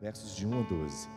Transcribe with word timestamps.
versos 0.00 0.34
de 0.34 0.46
1 0.46 0.58
a 0.58 0.62
12. 0.62 1.08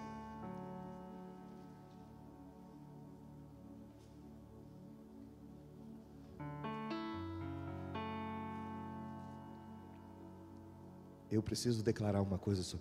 Eu 11.31 11.41
preciso 11.41 11.81
declarar 11.81 12.21
uma 12.21 12.37
coisa 12.37 12.77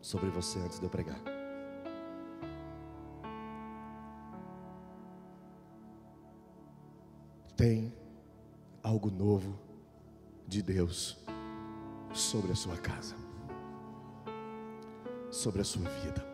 sobre 0.00 0.28
você 0.30 0.58
antes 0.58 0.80
de 0.80 0.86
eu 0.86 0.90
pregar. 0.90 1.20
Tem 7.54 7.94
algo 8.82 9.08
novo 9.08 9.56
de 10.48 10.62
Deus 10.62 11.16
sobre 12.12 12.50
a 12.50 12.56
sua 12.56 12.76
casa, 12.76 13.14
sobre 15.42 15.60
a 15.60 15.64
sua 15.64 15.88
vida. 16.00 16.24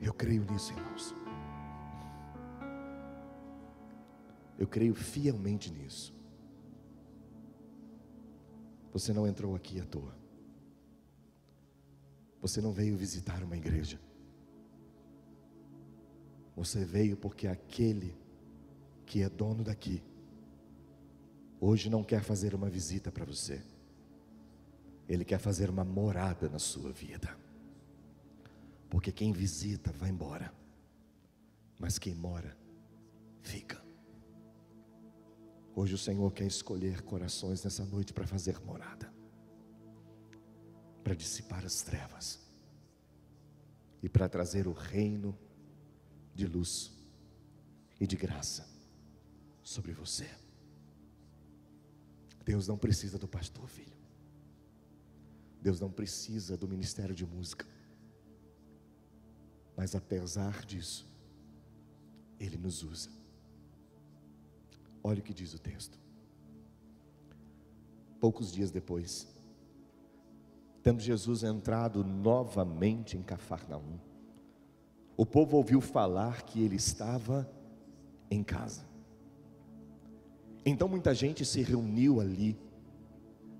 Eu 0.00 0.12
creio 0.12 0.44
nisso, 0.50 0.72
irmãos. 0.72 1.14
Eu 4.58 4.66
creio 4.66 4.94
fielmente 4.94 5.70
nisso. 5.70 6.12
Você 8.92 9.12
não 9.12 9.28
entrou 9.28 9.54
aqui 9.54 9.80
à 9.80 9.84
toa. 9.84 10.12
Você 12.40 12.60
não 12.60 12.72
veio 12.72 12.96
visitar 12.96 13.42
uma 13.44 13.56
igreja. 13.56 14.00
Você 16.56 16.84
veio 16.84 17.16
porque 17.16 17.46
aquele 17.46 18.16
que 19.04 19.22
é 19.22 19.28
dono 19.28 19.62
daqui, 19.62 20.02
hoje 21.60 21.88
não 21.88 22.02
quer 22.02 22.22
fazer 22.22 22.54
uma 22.54 22.68
visita 22.68 23.12
para 23.12 23.24
você, 23.24 23.62
ele 25.08 25.24
quer 25.24 25.38
fazer 25.38 25.70
uma 25.70 25.84
morada 25.84 26.48
na 26.48 26.58
sua 26.58 26.92
vida. 26.92 27.36
Porque 28.88 29.12
quem 29.12 29.32
visita 29.32 29.92
vai 29.92 30.10
embora, 30.10 30.52
mas 31.78 31.98
quem 31.98 32.14
mora, 32.14 32.56
fica. 33.40 33.84
Hoje 35.74 35.94
o 35.94 35.98
Senhor 35.98 36.32
quer 36.32 36.46
escolher 36.46 37.02
corações 37.02 37.62
nessa 37.62 37.84
noite 37.84 38.12
para 38.12 38.26
fazer 38.26 38.58
morada, 38.60 39.12
para 41.04 41.14
dissipar 41.14 41.64
as 41.64 41.82
trevas 41.82 42.40
e 44.02 44.08
para 44.08 44.28
trazer 44.28 44.66
o 44.66 44.72
reino 44.72 45.36
de 46.34 46.46
luz 46.46 46.92
e 48.00 48.06
de 48.06 48.16
graça 48.16 48.68
sobre 49.62 49.92
você. 49.92 50.28
Deus 52.44 52.68
não 52.68 52.78
precisa 52.78 53.18
do 53.18 53.26
pastor, 53.26 53.68
filho. 53.68 53.95
Deus 55.66 55.80
não 55.80 55.90
precisa 55.90 56.56
do 56.56 56.68
ministério 56.68 57.12
de 57.12 57.26
música. 57.26 57.66
Mas 59.76 59.96
apesar 59.96 60.64
disso, 60.64 61.04
Ele 62.38 62.56
nos 62.56 62.84
usa. 62.84 63.10
Olha 65.02 65.18
o 65.18 65.22
que 65.24 65.34
diz 65.34 65.54
o 65.54 65.58
texto. 65.58 65.98
Poucos 68.20 68.52
dias 68.52 68.70
depois, 68.70 69.26
tendo 70.84 71.02
Jesus 71.02 71.42
entrado 71.42 72.04
novamente 72.04 73.16
em 73.16 73.22
Cafarnaum, 73.24 73.98
o 75.16 75.26
povo 75.26 75.56
ouviu 75.56 75.80
falar 75.80 76.42
que 76.42 76.62
ele 76.62 76.76
estava 76.76 77.50
em 78.30 78.44
casa. 78.44 78.84
Então 80.64 80.86
muita 80.86 81.12
gente 81.12 81.44
se 81.44 81.60
reuniu 81.60 82.20
ali, 82.20 82.56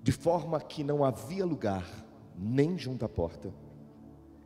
de 0.07 0.13
forma 0.13 0.57
que 0.61 0.85
não 0.85 1.03
havia 1.03 1.45
lugar 1.45 1.85
nem 2.33 2.77
junto 2.77 3.03
à 3.03 3.09
porta, 3.09 3.53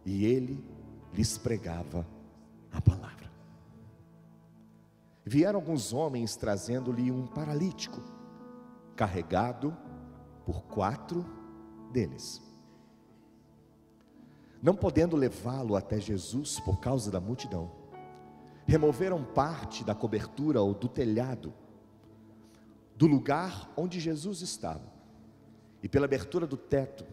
e 0.03 0.25
ele 0.25 0.65
lhes 1.13 1.37
pregava 1.37 2.03
a 2.71 2.81
palavra. 2.81 3.31
Vieram 5.23 5.59
alguns 5.59 5.93
homens 5.93 6.35
trazendo-lhe 6.35 7.11
um 7.11 7.27
paralítico, 7.27 8.01
carregado 8.95 9.77
por 10.47 10.63
quatro 10.63 11.23
deles. 11.91 12.41
Não 14.63 14.75
podendo 14.75 15.15
levá-lo 15.15 15.75
até 15.75 15.99
Jesus 15.99 16.59
por 16.61 16.79
causa 16.79 17.11
da 17.11 17.19
multidão, 17.19 17.69
removeram 18.65 19.23
parte 19.23 19.83
da 19.83 19.93
cobertura 19.93 20.59
ou 20.59 20.73
do 20.73 20.87
telhado 20.87 21.53
do 22.97 23.05
lugar 23.05 23.71
onde 23.77 23.99
Jesus 23.99 24.41
estava, 24.41 25.00
e 25.81 25.89
pela 25.89 26.05
abertura 26.05 26.45
do 26.45 26.57
teto, 26.57 27.05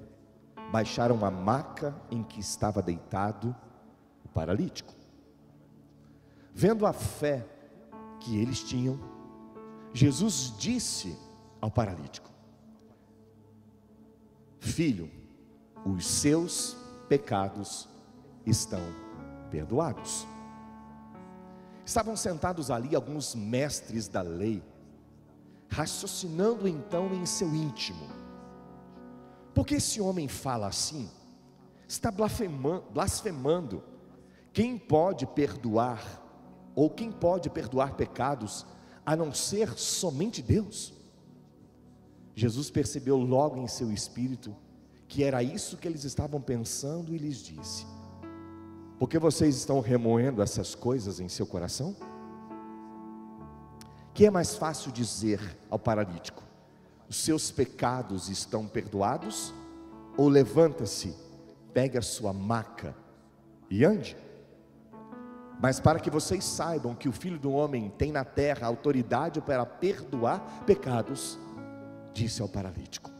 baixaram 0.70 1.24
a 1.24 1.30
maca 1.30 1.94
em 2.10 2.22
que 2.22 2.40
estava 2.40 2.82
deitado 2.82 3.54
o 4.24 4.28
paralítico. 4.28 4.92
Vendo 6.52 6.86
a 6.86 6.92
fé 6.92 7.46
que 8.20 8.36
eles 8.38 8.60
tinham, 8.60 8.98
Jesus 9.94 10.54
disse 10.58 11.16
ao 11.60 11.70
paralítico: 11.70 12.30
Filho, 14.60 15.10
os 15.84 16.06
seus 16.06 16.76
pecados 17.08 17.88
estão 18.44 18.82
perdoados. 19.50 20.26
Estavam 21.84 22.16
sentados 22.16 22.70
ali 22.70 22.94
alguns 22.94 23.34
mestres 23.34 24.08
da 24.08 24.20
lei, 24.20 24.62
raciocinando 25.70 26.68
então 26.68 27.14
em 27.14 27.24
seu 27.24 27.54
íntimo: 27.54 28.06
Por 29.58 29.66
que 29.66 29.74
esse 29.74 30.00
homem 30.00 30.28
fala 30.28 30.68
assim? 30.68 31.10
Está 31.88 32.12
blasfemando. 32.12 33.82
Quem 34.52 34.78
pode 34.78 35.26
perdoar 35.26 36.22
ou 36.76 36.88
quem 36.88 37.10
pode 37.10 37.50
perdoar 37.50 37.96
pecados 37.96 38.64
a 39.04 39.16
não 39.16 39.34
ser 39.34 39.76
somente 39.76 40.40
Deus? 40.40 40.94
Jesus 42.36 42.70
percebeu 42.70 43.16
logo 43.16 43.56
em 43.56 43.66
seu 43.66 43.90
espírito 43.90 44.54
que 45.08 45.24
era 45.24 45.42
isso 45.42 45.76
que 45.76 45.88
eles 45.88 46.04
estavam 46.04 46.40
pensando 46.40 47.12
e 47.12 47.18
lhes 47.18 47.38
disse: 47.38 47.84
Por 48.96 49.08
que 49.08 49.18
vocês 49.18 49.56
estão 49.56 49.80
remoendo 49.80 50.40
essas 50.40 50.76
coisas 50.76 51.18
em 51.18 51.28
seu 51.28 51.48
coração? 51.48 51.96
Que 54.14 54.26
é 54.26 54.30
mais 54.30 54.54
fácil 54.54 54.92
dizer 54.92 55.58
ao 55.68 55.80
paralítico: 55.80 56.47
Os 57.08 57.16
seus 57.16 57.50
pecados 57.50 58.28
estão 58.28 58.66
perdoados? 58.66 59.54
Ou 60.16 60.28
levanta-se, 60.28 61.14
pegue 61.72 61.96
a 61.96 62.02
sua 62.02 62.32
maca 62.32 62.94
e 63.70 63.84
ande? 63.84 64.16
Mas 65.60 65.80
para 65.80 65.98
que 65.98 66.10
vocês 66.10 66.44
saibam 66.44 66.94
que 66.94 67.08
o 67.08 67.12
Filho 67.12 67.38
do 67.38 67.50
Homem 67.50 67.90
tem 67.98 68.12
na 68.12 68.24
terra 68.24 68.66
autoridade 68.66 69.40
para 69.40 69.66
perdoar 69.66 70.62
pecados, 70.64 71.38
disse 72.12 72.40
ao 72.40 72.48
paralítico: 72.48 73.10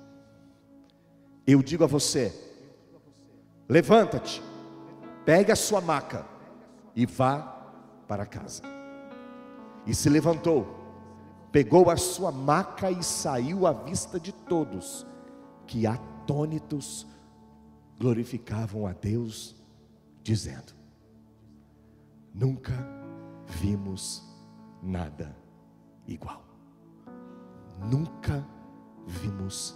Eu 1.47 1.63
digo 1.63 1.83
a 1.83 1.87
você: 1.87 2.33
levanta-te, 3.69 4.43
pegue 5.25 5.51
a 5.51 5.57
sua 5.57 5.81
maca 5.81 6.25
e 6.95 7.07
vá 7.07 7.41
para 8.07 8.25
casa. 8.25 8.63
E 9.85 9.95
se 9.95 10.09
levantou, 10.09 10.78
pegou 11.51 11.91
a 11.91 11.97
sua 11.97 12.31
maca 12.31 12.91
e 12.91 13.03
saiu 13.03 13.67
à 13.67 13.73
vista 13.73 14.19
de 14.19 14.33
todos, 14.33 15.07
que 15.67 15.87
atônitos 15.87 17.07
glorificavam 17.99 18.87
a 18.87 18.93
Deus, 18.93 19.57
dizendo: 20.23 20.73
Nunca 22.35 22.75
vimos 23.47 24.23
nada 24.83 25.35
igual. 26.07 26.45
Nunca 27.91 28.47
vimos 29.07 29.75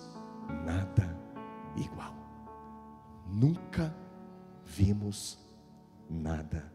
nada 0.65 1.19
igual. 1.77 2.15
Nunca 3.27 3.95
vimos 4.65 5.39
nada 6.09 6.71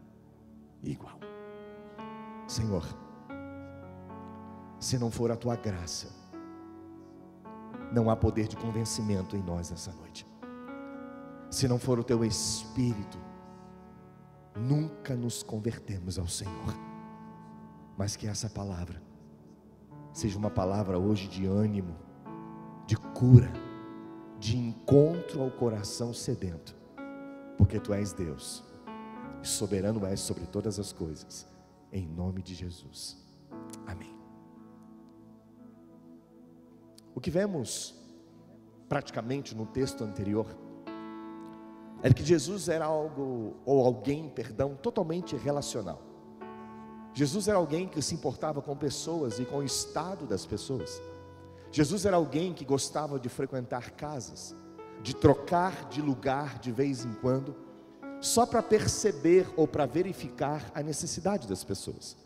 igual. 0.82 1.18
Senhor, 2.46 2.84
se 4.78 4.98
não 4.98 5.10
for 5.10 5.30
a 5.30 5.36
tua 5.36 5.56
graça, 5.56 6.08
não 7.92 8.10
há 8.10 8.16
poder 8.16 8.46
de 8.46 8.56
convencimento 8.56 9.36
em 9.36 9.42
nós 9.42 9.72
essa 9.72 9.92
noite. 9.92 10.26
Se 11.50 11.66
não 11.66 11.78
for 11.78 11.98
o 11.98 12.04
teu 12.04 12.24
espírito, 12.24 13.18
nunca 14.54 15.14
nos 15.14 15.42
convertemos 15.42 16.18
ao 16.18 16.26
Senhor. 16.26 16.74
Mas 17.96 18.14
que 18.14 18.26
essa 18.26 18.48
palavra 18.48 19.02
seja 20.12 20.38
uma 20.38 20.50
palavra 20.50 20.98
hoje 20.98 21.26
de 21.28 21.46
ânimo, 21.46 21.96
de 22.86 22.96
cura, 22.96 23.52
de 24.38 24.56
encontro 24.56 25.42
ao 25.42 25.50
coração 25.50 26.12
sedento, 26.12 26.76
porque 27.56 27.80
tu 27.80 27.92
és 27.92 28.12
Deus, 28.12 28.64
e 29.42 29.46
soberano 29.46 30.04
és 30.06 30.20
sobre 30.20 30.46
todas 30.46 30.78
as 30.78 30.92
coisas, 30.92 31.46
em 31.92 32.06
nome 32.06 32.42
de 32.42 32.54
Jesus. 32.54 33.16
Amém. 33.86 34.17
O 37.18 37.20
que 37.20 37.32
vemos 37.32 37.96
praticamente 38.88 39.52
no 39.52 39.66
texto 39.66 40.04
anterior 40.04 40.46
era 42.00 42.14
que 42.14 42.24
Jesus 42.24 42.68
era 42.68 42.84
algo, 42.84 43.56
ou 43.66 43.84
alguém, 43.84 44.28
perdão, 44.28 44.76
totalmente 44.76 45.34
relacional. 45.34 46.00
Jesus 47.12 47.48
era 47.48 47.58
alguém 47.58 47.88
que 47.88 48.00
se 48.00 48.14
importava 48.14 48.62
com 48.62 48.76
pessoas 48.76 49.40
e 49.40 49.44
com 49.44 49.56
o 49.56 49.64
estado 49.64 50.26
das 50.26 50.46
pessoas. 50.46 51.02
Jesus 51.72 52.06
era 52.06 52.16
alguém 52.16 52.54
que 52.54 52.64
gostava 52.64 53.18
de 53.18 53.28
frequentar 53.28 53.90
casas, 53.90 54.54
de 55.02 55.12
trocar 55.12 55.88
de 55.88 56.00
lugar 56.00 56.60
de 56.60 56.70
vez 56.70 57.04
em 57.04 57.14
quando, 57.14 57.52
só 58.20 58.46
para 58.46 58.62
perceber 58.62 59.44
ou 59.56 59.66
para 59.66 59.86
verificar 59.86 60.70
a 60.72 60.84
necessidade 60.84 61.48
das 61.48 61.64
pessoas. 61.64 62.16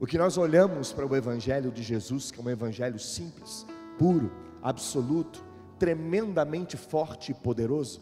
O 0.00 0.06
que 0.06 0.16
nós 0.16 0.38
olhamos 0.38 0.90
para 0.90 1.06
o 1.06 1.14
Evangelho 1.14 1.70
de 1.70 1.82
Jesus, 1.82 2.30
que 2.30 2.40
é 2.40 2.42
um 2.42 2.48
Evangelho 2.48 2.98
simples, 2.98 3.66
puro, 3.98 4.30
absoluto, 4.62 5.44
tremendamente 5.78 6.76
forte 6.76 7.32
e 7.32 7.34
poderoso, 7.34 8.00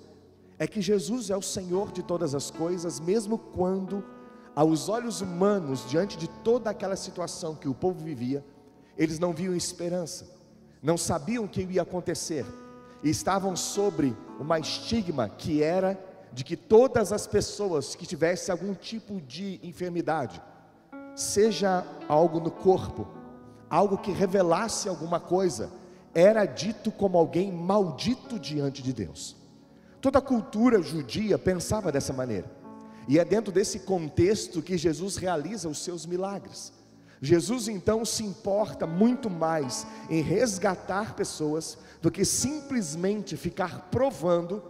é 0.58 0.66
que 0.66 0.80
Jesus 0.80 1.30
é 1.30 1.36
o 1.36 1.42
Senhor 1.42 1.90
de 1.90 2.02
todas 2.02 2.34
as 2.34 2.50
coisas, 2.50 3.00
mesmo 3.00 3.38
quando, 3.38 4.04
aos 4.54 4.88
olhos 4.88 5.20
humanos, 5.20 5.88
diante 5.88 6.16
de 6.16 6.28
toda 6.28 6.70
aquela 6.70 6.96
situação 6.96 7.54
que 7.54 7.68
o 7.68 7.74
povo 7.74 7.98
vivia, 8.02 8.44
eles 8.96 9.18
não 9.18 9.32
viam 9.32 9.54
esperança, 9.54 10.28
não 10.82 10.96
sabiam 10.96 11.44
o 11.44 11.48
que 11.48 11.62
ia 11.62 11.82
acontecer, 11.82 12.46
e 13.02 13.10
estavam 13.10 13.56
sobre 13.56 14.16
uma 14.38 14.58
estigma 14.58 15.28
que 15.28 15.62
era 15.62 15.98
de 16.32 16.42
que 16.44 16.56
todas 16.56 17.12
as 17.12 17.26
pessoas 17.26 17.94
que 17.94 18.06
tivessem 18.06 18.52
algum 18.52 18.74
tipo 18.74 19.20
de 19.20 19.60
enfermidade, 19.62 20.40
seja 21.14 21.84
algo 22.08 22.40
no 22.40 22.50
corpo, 22.50 23.06
algo 23.68 23.98
que 23.98 24.10
revelasse 24.10 24.88
alguma 24.88 25.20
coisa, 25.20 25.70
era 26.14 26.46
dito 26.46 26.92
como 26.92 27.18
alguém 27.18 27.50
maldito 27.50 28.38
diante 28.38 28.82
de 28.82 28.92
Deus. 28.92 29.36
Toda 30.00 30.18
a 30.18 30.22
cultura 30.22 30.82
judia 30.82 31.38
pensava 31.38 31.90
dessa 31.90 32.12
maneira. 32.12 32.50
E 33.08 33.18
é 33.18 33.24
dentro 33.24 33.52
desse 33.52 33.80
contexto 33.80 34.62
que 34.62 34.78
Jesus 34.78 35.16
realiza 35.16 35.68
os 35.68 35.78
seus 35.82 36.06
milagres. 36.06 36.72
Jesus 37.20 37.68
então 37.68 38.04
se 38.04 38.22
importa 38.22 38.86
muito 38.86 39.30
mais 39.30 39.86
em 40.10 40.20
resgatar 40.20 41.14
pessoas 41.14 41.78
do 42.02 42.10
que 42.10 42.24
simplesmente 42.24 43.36
ficar 43.36 43.88
provando 43.90 44.62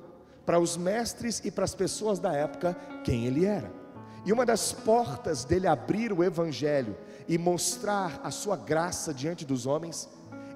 para 0.47 0.61
os 0.61 0.77
mestres 0.77 1.43
e 1.45 1.51
para 1.51 1.65
as 1.65 1.75
pessoas 1.75 2.19
da 2.19 2.33
época 2.33 2.77
quem 3.03 3.27
ele 3.27 3.45
era. 3.45 3.73
E 4.25 4.33
uma 4.33 4.47
das 4.47 4.73
portas 4.73 5.45
dele 5.45 5.67
abrir 5.67 6.13
o 6.13 6.23
evangelho 6.23 6.97
e 7.29 7.37
mostrar 7.37 8.21
a 8.23 8.31
sua 8.31 8.57
graça 8.57 9.13
diante 9.13 9.45
dos 9.45 9.67
homens 9.67 10.09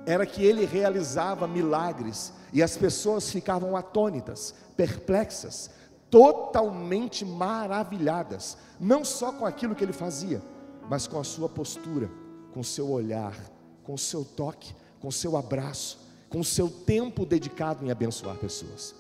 era 0.07 0.25
que 0.25 0.45
ele 0.45 0.65
realizava 0.65 1.47
milagres 1.47 2.33
e 2.53 2.63
as 2.63 2.77
pessoas 2.77 3.31
ficavam 3.31 3.77
atônitas, 3.77 4.55
perplexas, 4.77 5.71
totalmente 6.11 7.25
maravilhadas, 7.25 8.57
não 8.81 9.05
só 9.05 9.33
com 9.33 9.45
aquilo 9.45 9.75
que 9.75 9.85
ele 9.85 9.93
fazia, 9.93 10.43
mas 10.89 11.07
com 11.07 11.19
a 11.19 11.25
sua 11.25 11.49
postura, 11.49 12.11
com 12.53 12.61
o 12.61 12.65
seu 12.65 12.91
olhar, 12.91 13.35
com 13.85 13.95
o 13.95 13.99
seu 13.99 14.25
toque, 14.25 14.75
com 15.01 15.09
o 15.09 15.13
seu 15.13 15.37
abraço, 15.37 15.99
com 16.29 16.41
o 16.41 16.45
seu 16.45 16.69
tempo 16.69 17.27
dedicado 17.27 17.85
em 17.85 17.91
abençoar 17.91 18.37
pessoas. 18.37 18.95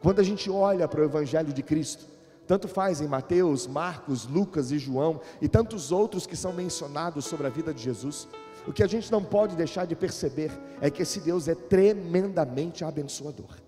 Quando 0.00 0.20
a 0.20 0.24
gente 0.24 0.50
olha 0.50 0.86
para 0.86 1.00
o 1.00 1.04
Evangelho 1.04 1.52
de 1.52 1.62
Cristo, 1.62 2.06
tanto 2.46 2.68
faz 2.68 3.00
em 3.00 3.08
Mateus, 3.08 3.66
Marcos, 3.66 4.24
Lucas 4.24 4.70
e 4.70 4.78
João 4.78 5.20
e 5.40 5.48
tantos 5.48 5.90
outros 5.90 6.26
que 6.26 6.36
são 6.36 6.52
mencionados 6.52 7.24
sobre 7.24 7.46
a 7.46 7.50
vida 7.50 7.74
de 7.74 7.82
Jesus, 7.82 8.28
o 8.66 8.72
que 8.72 8.82
a 8.82 8.86
gente 8.86 9.10
não 9.12 9.22
pode 9.22 9.54
deixar 9.54 9.86
de 9.86 9.94
perceber 9.94 10.50
é 10.80 10.90
que 10.90 11.02
esse 11.02 11.20
Deus 11.20 11.46
é 11.48 11.54
tremendamente 11.54 12.84
abençoador, 12.84 13.60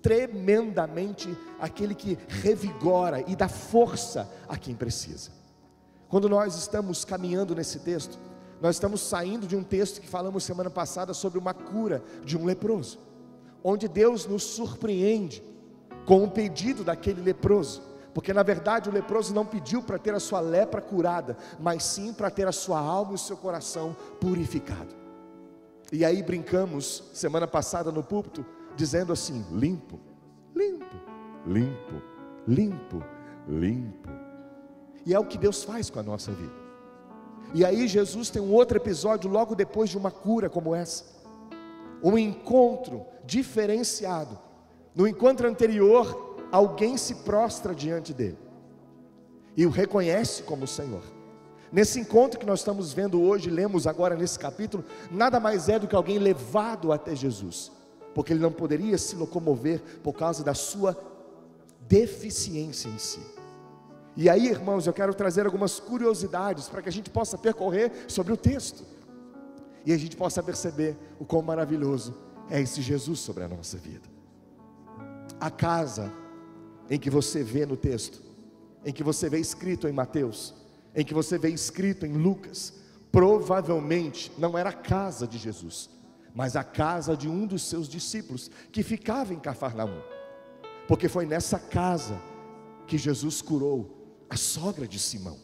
tremendamente 0.00 1.36
aquele 1.58 1.94
que 1.94 2.18
revigora 2.28 3.22
e 3.28 3.36
dá 3.36 3.48
força 3.48 4.30
a 4.48 4.56
quem 4.56 4.74
precisa. 4.74 5.30
Quando 6.08 6.28
nós 6.28 6.56
estamos 6.56 7.04
caminhando 7.04 7.54
nesse 7.54 7.80
texto, 7.80 8.18
nós 8.60 8.76
estamos 8.76 9.00
saindo 9.00 9.46
de 9.46 9.56
um 9.56 9.62
texto 9.62 10.00
que 10.00 10.08
falamos 10.08 10.44
semana 10.44 10.70
passada 10.70 11.14
sobre 11.14 11.38
uma 11.38 11.54
cura 11.54 12.02
de 12.24 12.36
um 12.36 12.44
leproso, 12.44 12.98
onde 13.62 13.88
Deus 13.88 14.26
nos 14.26 14.42
surpreende 14.42 15.42
com 16.06 16.24
o 16.24 16.30
pedido 16.30 16.82
daquele 16.82 17.20
leproso 17.20 17.89
porque 18.12 18.32
na 18.32 18.42
verdade 18.42 18.88
o 18.88 18.92
leproso 18.92 19.34
não 19.34 19.46
pediu 19.46 19.82
para 19.82 19.98
ter 19.98 20.14
a 20.14 20.20
sua 20.20 20.40
lepra 20.40 20.80
curada, 20.80 21.36
mas 21.58 21.82
sim 21.84 22.12
para 22.12 22.30
ter 22.30 22.46
a 22.46 22.52
sua 22.52 22.78
alma 22.78 23.12
e 23.12 23.14
o 23.14 23.18
seu 23.18 23.36
coração 23.36 23.96
purificado. 24.20 24.94
E 25.92 26.04
aí 26.04 26.22
brincamos 26.22 27.04
semana 27.12 27.46
passada 27.46 27.90
no 27.90 28.02
púlpito, 28.02 28.44
dizendo 28.76 29.12
assim: 29.12 29.44
limpo, 29.52 29.98
limpo, 30.54 30.96
limpo, 31.46 32.02
limpo, 32.46 33.04
limpo. 33.48 34.08
E 35.04 35.14
é 35.14 35.18
o 35.18 35.24
que 35.24 35.38
Deus 35.38 35.64
faz 35.64 35.90
com 35.90 35.98
a 35.98 36.02
nossa 36.02 36.30
vida. 36.30 36.52
E 37.52 37.64
aí 37.64 37.88
Jesus 37.88 38.30
tem 38.30 38.40
um 38.40 38.52
outro 38.52 38.76
episódio 38.76 39.28
logo 39.28 39.54
depois 39.54 39.90
de 39.90 39.98
uma 39.98 40.10
cura 40.10 40.48
como 40.48 40.74
essa. 40.74 41.04
Um 42.02 42.16
encontro 42.16 43.04
diferenciado. 43.24 44.38
No 44.94 45.06
encontro 45.06 45.48
anterior, 45.48 46.29
alguém 46.50 46.96
se 46.96 47.16
prostra 47.16 47.74
diante 47.74 48.12
dele 48.12 48.38
e 49.56 49.66
o 49.66 49.70
reconhece 49.70 50.42
como 50.42 50.66
Senhor. 50.66 51.02
Nesse 51.72 52.00
encontro 52.00 52.38
que 52.38 52.46
nós 52.46 52.60
estamos 52.60 52.92
vendo 52.92 53.20
hoje, 53.20 53.48
lemos 53.48 53.86
agora 53.86 54.16
nesse 54.16 54.38
capítulo, 54.38 54.84
nada 55.10 55.38
mais 55.38 55.68
é 55.68 55.78
do 55.78 55.86
que 55.86 55.94
alguém 55.94 56.18
levado 56.18 56.92
até 56.92 57.14
Jesus, 57.14 57.70
porque 58.14 58.32
ele 58.32 58.40
não 58.40 58.50
poderia 58.50 58.98
se 58.98 59.14
locomover 59.14 59.80
por 60.02 60.14
causa 60.14 60.42
da 60.42 60.54
sua 60.54 60.96
deficiência 61.88 62.88
em 62.88 62.98
si. 62.98 63.20
E 64.16 64.28
aí, 64.28 64.48
irmãos, 64.48 64.86
eu 64.86 64.92
quero 64.92 65.14
trazer 65.14 65.46
algumas 65.46 65.78
curiosidades 65.78 66.68
para 66.68 66.82
que 66.82 66.88
a 66.88 66.92
gente 66.92 67.08
possa 67.08 67.38
percorrer 67.38 67.92
sobre 68.08 68.32
o 68.32 68.36
texto 68.36 68.84
e 69.86 69.92
a 69.92 69.96
gente 69.96 70.16
possa 70.16 70.42
perceber 70.42 70.96
o 71.18 71.24
quão 71.24 71.42
maravilhoso 71.42 72.14
é 72.50 72.60
esse 72.60 72.82
Jesus 72.82 73.20
sobre 73.20 73.44
a 73.44 73.48
nossa 73.48 73.76
vida. 73.78 74.08
A 75.40 75.50
casa 75.50 76.12
em 76.90 76.98
que 76.98 77.08
você 77.08 77.42
vê 77.42 77.64
no 77.64 77.76
texto, 77.76 78.20
em 78.84 78.92
que 78.92 79.04
você 79.04 79.30
vê 79.30 79.38
escrito 79.38 79.86
em 79.86 79.92
Mateus, 79.92 80.52
em 80.94 81.04
que 81.04 81.14
você 81.14 81.38
vê 81.38 81.48
escrito 81.48 82.04
em 82.04 82.14
Lucas, 82.14 82.74
provavelmente 83.12 84.32
não 84.36 84.58
era 84.58 84.70
a 84.70 84.74
casa 84.74 85.26
de 85.26 85.38
Jesus, 85.38 85.88
mas 86.34 86.56
a 86.56 86.64
casa 86.64 87.16
de 87.16 87.28
um 87.28 87.46
dos 87.46 87.62
seus 87.62 87.88
discípulos 87.88 88.50
que 88.72 88.82
ficava 88.82 89.32
em 89.32 89.38
Cafarnaum, 89.38 90.02
porque 90.88 91.08
foi 91.08 91.24
nessa 91.24 91.58
casa 91.58 92.20
que 92.86 92.98
Jesus 92.98 93.40
curou 93.40 94.24
a 94.28 94.36
sogra 94.36 94.86
de 94.86 94.98
Simão, 94.98 95.38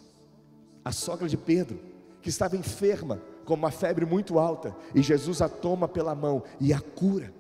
a 0.85 0.91
sogra 0.91 1.29
de 1.29 1.37
Pedro, 1.37 1.79
que 2.21 2.29
estava 2.29 2.57
enferma 2.57 3.23
com 3.45 3.55
uma 3.55 3.71
febre 3.71 4.05
muito 4.05 4.39
alta, 4.39 4.75
e 4.93 5.01
Jesus 5.01 5.41
a 5.41 5.49
toma 5.49 5.87
pela 5.87 6.15
mão 6.15 6.43
e 6.61 6.73
a 6.73 6.81
cura. 6.81 7.33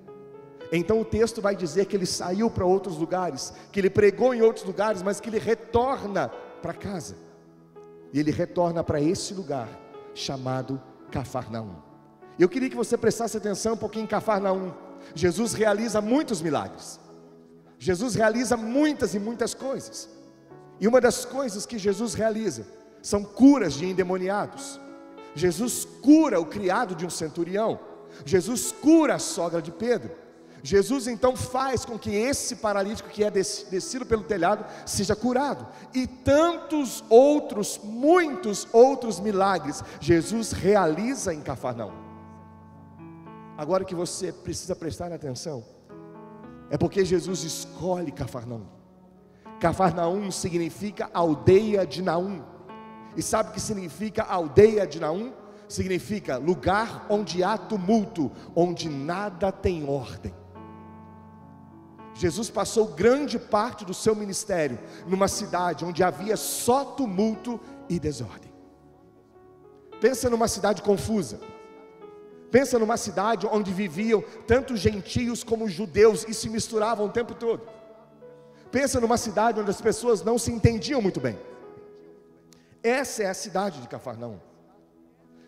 Então 0.73 1.00
o 1.00 1.04
texto 1.04 1.40
vai 1.40 1.54
dizer 1.54 1.87
que 1.87 1.96
ele 1.96 2.06
saiu 2.06 2.50
para 2.50 2.64
outros 2.64 2.96
lugares, 2.96 3.52
que 3.70 3.80
ele 3.80 3.90
pregou 3.90 4.35
em 4.35 4.42
outros 4.42 4.64
lugares, 4.64 5.02
mas 5.02 5.20
que 5.20 5.28
ele 5.28 5.38
retorna 5.38 6.28
para 6.61 6.75
casa. 6.75 7.16
E 8.12 8.18
ele 8.18 8.30
retorna 8.30 8.82
para 8.82 9.00
esse 9.00 9.35
lugar 9.35 9.68
chamado 10.14 10.80
Cafarnaum. 11.11 11.76
Eu 12.38 12.49
queria 12.49 12.68
que 12.68 12.76
você 12.76 12.96
prestasse 12.96 13.37
atenção 13.37 13.75
um 13.75 13.78
pouquinho 13.78 14.04
em 14.04 14.08
Cafarnaum. 14.08 14.73
Jesus 15.14 15.52
realiza 15.52 16.00
muitos 16.00 16.42
milagres. 16.42 17.00
Jesus 17.78 18.14
realiza 18.14 18.56
muitas 18.56 19.14
e 19.14 19.18
muitas 19.18 19.54
coisas. 19.54 20.08
E 20.80 20.87
uma 20.87 21.00
das 21.00 21.25
coisas 21.25 21.64
que 21.64 21.78
Jesus 21.78 22.14
realiza 22.14 22.66
são 23.02 23.23
curas 23.23 23.75
de 23.75 23.87
endemoniados. 23.87 24.80
Jesus 25.35 25.87
cura 26.02 26.40
o 26.40 26.46
criado 26.46 26.94
de 26.94 27.06
um 27.06 27.11
centurião. 27.11 27.78
Jesus 28.25 28.73
cura 28.73 29.14
a 29.14 29.18
sogra 29.18 29.61
de 29.61 29.70
Pedro. 29.70 30.11
Jesus 30.62 31.06
então 31.06 31.36
faz 31.36 31.84
com 31.84 31.98
que 31.98 32.10
esse 32.14 32.56
paralítico 32.56 33.08
que 33.08 33.22
é 33.22 33.30
descido 33.30 34.04
pelo 34.04 34.22
telhado 34.22 34.64
seja 34.84 35.14
curado, 35.14 35.66
e 35.94 36.06
tantos 36.06 37.04
outros, 37.08 37.80
muitos 37.82 38.66
outros 38.72 39.20
milagres 39.20 39.82
Jesus 40.00 40.52
realiza 40.52 41.32
em 41.32 41.40
Cafarnaum. 41.40 41.92
Agora 43.56 43.84
que 43.84 43.94
você 43.94 44.32
precisa 44.32 44.76
prestar 44.76 45.12
atenção, 45.12 45.64
é 46.68 46.76
porque 46.76 47.04
Jesus 47.04 47.42
escolhe 47.44 48.10
Cafarnaum. 48.12 48.66
Cafarnaum 49.60 50.30
significa 50.30 51.08
aldeia 51.14 51.86
de 51.86 52.02
Naum. 52.02 52.42
E 53.16 53.22
sabe 53.22 53.50
o 53.50 53.52
que 53.52 53.60
significa 53.60 54.22
aldeia 54.25 54.86
de 54.86 55.00
Naum? 55.00 55.32
Significa 55.68 56.36
lugar 56.36 57.06
onde 57.08 57.42
há 57.42 57.56
tumulto, 57.56 58.30
onde 58.54 58.88
nada 58.88 59.50
tem 59.50 59.88
ordem. 59.88 60.34
Jesus 62.18 62.49
passou 62.49 62.87
grande 62.88 63.38
parte 63.38 63.85
do 63.85 63.92
seu 63.92 64.14
ministério 64.14 64.78
numa 65.06 65.28
cidade 65.28 65.85
onde 65.85 66.02
havia 66.02 66.37
só 66.37 66.85
tumulto 66.85 67.61
e 67.88 67.99
desordem. 67.99 68.52
Pensa 70.00 70.30
numa 70.30 70.49
cidade 70.49 70.82
confusa. 70.82 71.38
Pensa 72.50 72.78
numa 72.78 72.96
cidade 72.96 73.46
onde 73.46 73.73
viviam 73.73 74.25
tanto 74.46 74.76
gentios 74.76 75.44
como 75.44 75.68
judeus 75.68 76.25
e 76.26 76.32
se 76.32 76.49
misturavam 76.49 77.06
o 77.06 77.12
tempo 77.12 77.35
todo. 77.35 77.68
Pensa 78.70 79.00
numa 79.00 79.18
cidade 79.18 79.61
onde 79.61 79.70
as 79.70 79.80
pessoas 79.80 80.23
não 80.23 80.38
se 80.38 80.50
entendiam 80.50 81.02
muito 81.02 81.20
bem. 81.20 81.38
Essa 82.82 83.25
é 83.25 83.26
a 83.26 83.35
cidade 83.35 83.80
de 83.80 83.88
Cafarnaum. 83.88 84.38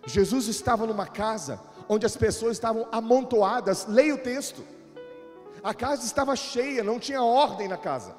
Jesus 0.07 0.49
estava 0.49 0.87
numa 0.87 1.07
casa 1.07 1.61
onde 1.89 2.05
as 2.05 2.17
pessoas 2.17 2.53
estavam 2.53 2.87
amontoadas. 2.93 3.87
Leia 3.87 4.15
o 4.15 4.19
texto. 4.19 4.63
A 5.63 5.75
casa 5.75 6.05
estava 6.05 6.35
cheia, 6.37 6.85
não 6.85 6.99
tinha 6.99 7.23
ordem 7.23 7.69
na 7.69 7.77
casa. 7.77 8.15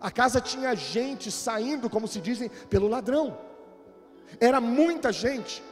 A 0.00 0.10
casa 0.10 0.40
tinha 0.40 0.74
gente 0.74 1.30
saindo, 1.30 1.90
como 1.90 2.08
se 2.08 2.20
dizem, 2.20 2.48
pelo 2.68 2.88
ladrão. 2.88 3.36
Era 4.38 4.60
muita 4.60 5.12
gente. 5.12 5.62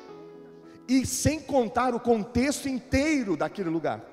E 0.86 1.06
sem 1.06 1.40
contar 1.40 1.94
o 1.94 2.00
contexto 2.00 2.68
inteiro 2.68 3.36
daquele 3.36 3.70
lugar. 3.70 4.04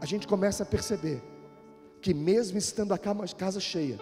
A 0.00 0.06
gente 0.06 0.26
começa 0.26 0.62
a 0.62 0.66
perceber 0.66 1.22
que 2.00 2.12
mesmo 2.12 2.58
estando 2.58 2.92
a 2.92 2.98
casa 2.98 3.60
cheia, 3.60 3.98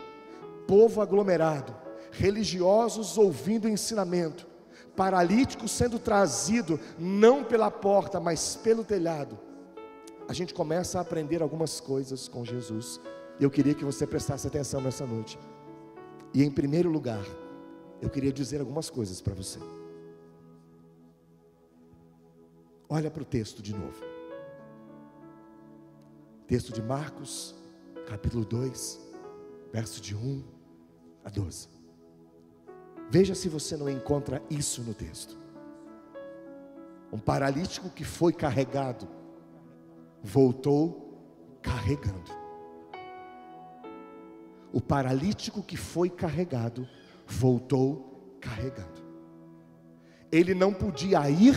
povo 0.66 1.00
aglomerado, 1.00 1.74
religiosos 2.10 3.16
ouvindo 3.16 3.68
ensinamento, 3.68 4.46
paralítico 4.96 5.66
sendo 5.68 5.98
trazido 5.98 6.78
não 6.98 7.44
pela 7.44 7.70
porta, 7.70 8.20
mas 8.20 8.56
pelo 8.56 8.84
telhado, 8.84 9.38
a 10.28 10.32
gente 10.32 10.54
começa 10.54 10.98
a 10.98 11.02
aprender 11.02 11.42
algumas 11.42 11.80
coisas 11.80 12.28
com 12.28 12.44
Jesus. 12.44 13.00
Eu 13.38 13.50
queria 13.50 13.74
que 13.74 13.84
você 13.84 14.06
prestasse 14.06 14.46
atenção 14.46 14.80
nessa 14.80 15.06
noite. 15.06 15.38
E 16.32 16.42
em 16.42 16.50
primeiro 16.50 16.90
lugar, 16.90 17.24
eu 18.00 18.08
queria 18.08 18.32
dizer 18.32 18.60
algumas 18.60 18.88
coisas 18.88 19.20
para 19.20 19.34
você. 19.34 19.58
Olha 22.88 23.10
para 23.10 23.22
o 23.22 23.26
texto 23.26 23.62
de 23.62 23.72
novo. 23.72 24.02
Texto 26.46 26.72
de 26.72 26.82
Marcos, 26.82 27.54
capítulo 28.06 28.44
2, 28.44 29.00
verso 29.72 30.00
de 30.00 30.14
1 30.14 30.44
a 31.24 31.30
12. 31.30 31.68
Veja 33.10 33.34
se 33.34 33.48
você 33.48 33.76
não 33.76 33.88
encontra 33.88 34.42
isso 34.50 34.82
no 34.82 34.94
texto. 34.94 35.36
Um 37.12 37.18
paralítico 37.18 37.88
que 37.90 38.04
foi 38.04 38.32
carregado, 38.32 39.08
voltou 40.24 41.58
carregando. 41.60 42.32
O 44.72 44.80
paralítico 44.80 45.62
que 45.62 45.76
foi 45.76 46.08
carregado, 46.08 46.88
voltou 47.26 48.38
carregando. 48.40 49.04
Ele 50.32 50.54
não 50.54 50.72
podia 50.72 51.28
ir 51.28 51.54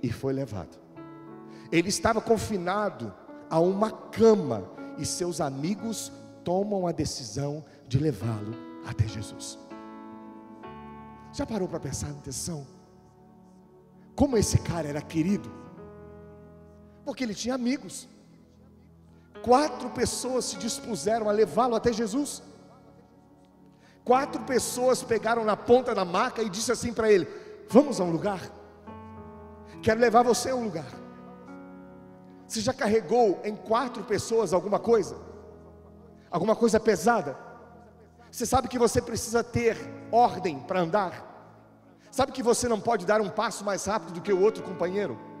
e 0.00 0.10
foi 0.10 0.32
levado. 0.32 0.78
Ele 1.70 1.88
estava 1.88 2.20
confinado 2.20 3.12
a 3.50 3.58
uma 3.58 3.90
cama 3.90 4.70
e 4.96 5.04
seus 5.04 5.40
amigos 5.40 6.12
tomam 6.44 6.86
a 6.86 6.92
decisão 6.92 7.64
de 7.88 7.98
levá-lo 7.98 8.54
até 8.86 9.06
Jesus. 9.06 9.58
Já 11.32 11.44
parou 11.44 11.68
para 11.68 11.80
pensar 11.80 12.08
na 12.08 12.18
atenção? 12.18 12.66
Como 14.14 14.38
esse 14.38 14.58
cara 14.58 14.88
era 14.88 15.02
querido? 15.02 15.65
Porque 17.06 17.22
ele 17.22 17.34
tinha 17.34 17.54
amigos. 17.54 18.08
Quatro 19.42 19.88
pessoas 19.90 20.44
se 20.44 20.56
dispuseram 20.56 21.28
a 21.28 21.32
levá-lo 21.32 21.76
até 21.76 21.92
Jesus. 21.92 22.42
Quatro 24.04 24.42
pessoas 24.42 25.04
pegaram 25.04 25.44
na 25.44 25.56
ponta 25.56 25.94
da 25.94 26.04
maca 26.04 26.42
e 26.42 26.50
disse 26.50 26.72
assim 26.72 26.92
para 26.92 27.10
ele: 27.10 27.28
Vamos 27.68 28.00
a 28.00 28.04
um 28.04 28.10
lugar. 28.10 28.40
Quero 29.82 30.00
levar 30.00 30.24
você 30.24 30.50
a 30.50 30.56
um 30.56 30.64
lugar. 30.64 30.92
Você 32.46 32.60
já 32.60 32.74
carregou 32.74 33.40
em 33.44 33.54
quatro 33.54 34.02
pessoas 34.02 34.52
alguma 34.52 34.80
coisa? 34.80 35.16
Alguma 36.28 36.56
coisa 36.56 36.80
pesada? 36.80 37.38
Você 38.30 38.44
sabe 38.44 38.66
que 38.66 38.78
você 38.78 39.00
precisa 39.00 39.44
ter 39.44 39.76
ordem 40.10 40.58
para 40.58 40.80
andar? 40.80 41.24
Sabe 42.10 42.32
que 42.32 42.42
você 42.42 42.68
não 42.68 42.80
pode 42.80 43.06
dar 43.06 43.20
um 43.20 43.28
passo 43.28 43.64
mais 43.64 43.84
rápido 43.84 44.14
do 44.14 44.20
que 44.20 44.32
o 44.32 44.40
outro 44.40 44.64
companheiro? 44.64 45.35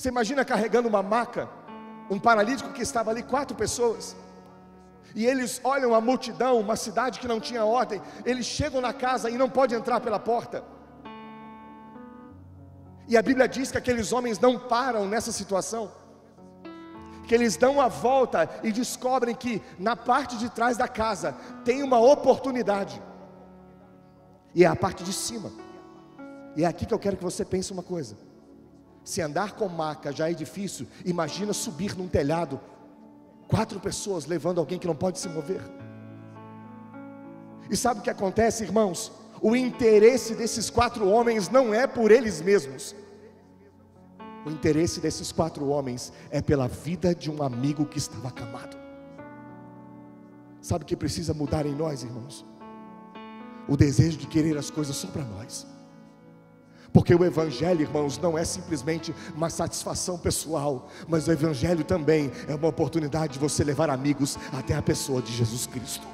Você 0.00 0.08
imagina 0.08 0.46
carregando 0.46 0.88
uma 0.88 1.02
maca, 1.02 1.46
um 2.08 2.18
paralítico 2.18 2.72
que 2.72 2.80
estava 2.80 3.10
ali, 3.10 3.22
quatro 3.22 3.54
pessoas, 3.54 4.16
e 5.14 5.26
eles 5.26 5.60
olham 5.62 5.94
a 5.94 6.00
multidão, 6.00 6.58
uma 6.58 6.74
cidade 6.74 7.20
que 7.20 7.28
não 7.28 7.38
tinha 7.38 7.66
ordem, 7.66 8.00
eles 8.24 8.46
chegam 8.46 8.80
na 8.80 8.94
casa 8.94 9.28
e 9.28 9.36
não 9.36 9.50
pode 9.50 9.74
entrar 9.74 10.00
pela 10.00 10.18
porta. 10.18 10.64
E 13.06 13.14
a 13.14 13.20
Bíblia 13.20 13.46
diz 13.46 13.70
que 13.70 13.76
aqueles 13.76 14.10
homens 14.10 14.38
não 14.38 14.58
param 14.58 15.06
nessa 15.06 15.30
situação, 15.32 15.92
que 17.28 17.34
eles 17.34 17.58
dão 17.58 17.78
a 17.78 17.88
volta 17.88 18.48
e 18.62 18.72
descobrem 18.72 19.34
que 19.34 19.62
na 19.78 19.94
parte 19.94 20.38
de 20.38 20.48
trás 20.48 20.78
da 20.78 20.88
casa 20.88 21.34
tem 21.62 21.82
uma 21.82 22.00
oportunidade, 22.00 23.02
e 24.54 24.64
é 24.64 24.66
a 24.66 24.74
parte 24.74 25.04
de 25.04 25.12
cima. 25.12 25.52
E 26.56 26.64
é 26.64 26.66
aqui 26.66 26.86
que 26.86 26.94
eu 26.94 26.98
quero 26.98 27.18
que 27.18 27.22
você 27.22 27.44
pense 27.44 27.70
uma 27.70 27.82
coisa: 27.82 28.16
se 29.04 29.20
andar 29.20 29.52
com 29.52 29.68
maca 29.68 30.12
já 30.12 30.30
é 30.30 30.34
difícil, 30.34 30.86
imagina 31.04 31.52
subir 31.52 31.96
num 31.96 32.08
telhado, 32.08 32.60
quatro 33.48 33.80
pessoas 33.80 34.26
levando 34.26 34.58
alguém 34.58 34.78
que 34.78 34.86
não 34.86 34.94
pode 34.94 35.18
se 35.18 35.28
mover. 35.28 35.62
E 37.68 37.76
sabe 37.76 38.00
o 38.00 38.02
que 38.02 38.10
acontece, 38.10 38.64
irmãos? 38.64 39.12
O 39.40 39.56
interesse 39.56 40.34
desses 40.34 40.68
quatro 40.68 41.08
homens 41.08 41.48
não 41.48 41.72
é 41.72 41.86
por 41.86 42.10
eles 42.10 42.40
mesmos, 42.42 42.94
o 44.44 44.50
interesse 44.50 45.00
desses 45.00 45.30
quatro 45.32 45.68
homens 45.68 46.12
é 46.30 46.40
pela 46.40 46.66
vida 46.66 47.14
de 47.14 47.30
um 47.30 47.42
amigo 47.42 47.84
que 47.84 47.98
estava 47.98 48.28
acamado. 48.28 48.76
Sabe 50.62 50.84
o 50.84 50.86
que 50.86 50.96
precisa 50.96 51.34
mudar 51.34 51.66
em 51.66 51.74
nós, 51.74 52.02
irmãos? 52.02 52.44
O 53.68 53.76
desejo 53.76 54.16
de 54.16 54.26
querer 54.26 54.56
as 54.56 54.70
coisas 54.70 54.96
só 54.96 55.08
para 55.08 55.24
nós. 55.24 55.66
Porque 56.92 57.14
o 57.14 57.24
Evangelho, 57.24 57.82
irmãos, 57.82 58.18
não 58.18 58.36
é 58.36 58.44
simplesmente 58.44 59.14
uma 59.34 59.48
satisfação 59.48 60.18
pessoal, 60.18 60.88
mas 61.06 61.28
o 61.28 61.32
Evangelho 61.32 61.84
também 61.84 62.30
é 62.48 62.54
uma 62.54 62.68
oportunidade 62.68 63.34
de 63.34 63.38
você 63.38 63.62
levar 63.62 63.90
amigos 63.90 64.36
até 64.52 64.74
a 64.74 64.82
pessoa 64.82 65.22
de 65.22 65.32
Jesus 65.32 65.66
Cristo. 65.66 66.06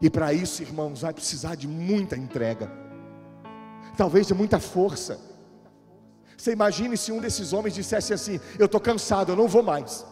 E 0.00 0.08
para 0.08 0.32
isso, 0.32 0.62
irmãos, 0.62 1.02
vai 1.02 1.12
precisar 1.12 1.54
de 1.54 1.68
muita 1.68 2.16
entrega, 2.16 2.72
talvez 3.96 4.26
de 4.26 4.32
muita 4.32 4.58
força 4.58 5.30
você 6.40 6.52
imagine 6.52 6.96
se 6.96 7.12
um 7.12 7.20
desses 7.20 7.52
homens 7.52 7.74
dissesse 7.74 8.14
assim: 8.14 8.40
Eu 8.58 8.64
estou 8.64 8.80
cansado, 8.80 9.30
eu 9.30 9.36
não 9.36 9.46
vou 9.46 9.62
mais. 9.62 10.06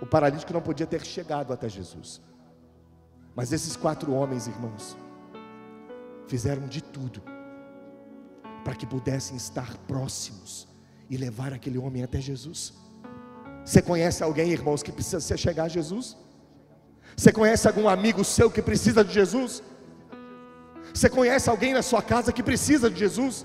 O 0.00 0.06
paralítico 0.06 0.50
não 0.50 0.62
podia 0.62 0.86
ter 0.86 1.04
chegado 1.04 1.52
até 1.52 1.68
Jesus. 1.68 2.22
Mas 3.36 3.52
esses 3.52 3.76
quatro 3.76 4.14
homens, 4.14 4.46
irmãos, 4.46 4.96
fizeram 6.26 6.66
de 6.66 6.82
tudo 6.82 7.22
para 8.64 8.74
que 8.74 8.86
pudessem 8.86 9.36
estar 9.36 9.76
próximos 9.88 10.68
e 11.10 11.16
levar 11.16 11.52
aquele 11.52 11.78
homem 11.78 12.02
até 12.02 12.20
Jesus. 12.20 12.74
Você 13.64 13.82
conhece 13.82 14.22
alguém, 14.22 14.50
irmãos, 14.50 14.82
que 14.82 14.92
precisa 14.92 15.36
chegar 15.36 15.64
a 15.64 15.68
Jesus? 15.68 16.16
Você 17.16 17.32
conhece 17.32 17.68
algum 17.68 17.88
amigo 17.88 18.24
seu 18.24 18.50
que 18.50 18.62
precisa 18.62 19.04
de 19.04 19.12
Jesus? 19.12 19.62
Você 20.92 21.08
conhece 21.08 21.48
alguém 21.48 21.72
na 21.72 21.82
sua 21.82 22.02
casa 22.02 22.32
que 22.32 22.42
precisa 22.42 22.90
de 22.90 22.98
Jesus? 22.98 23.44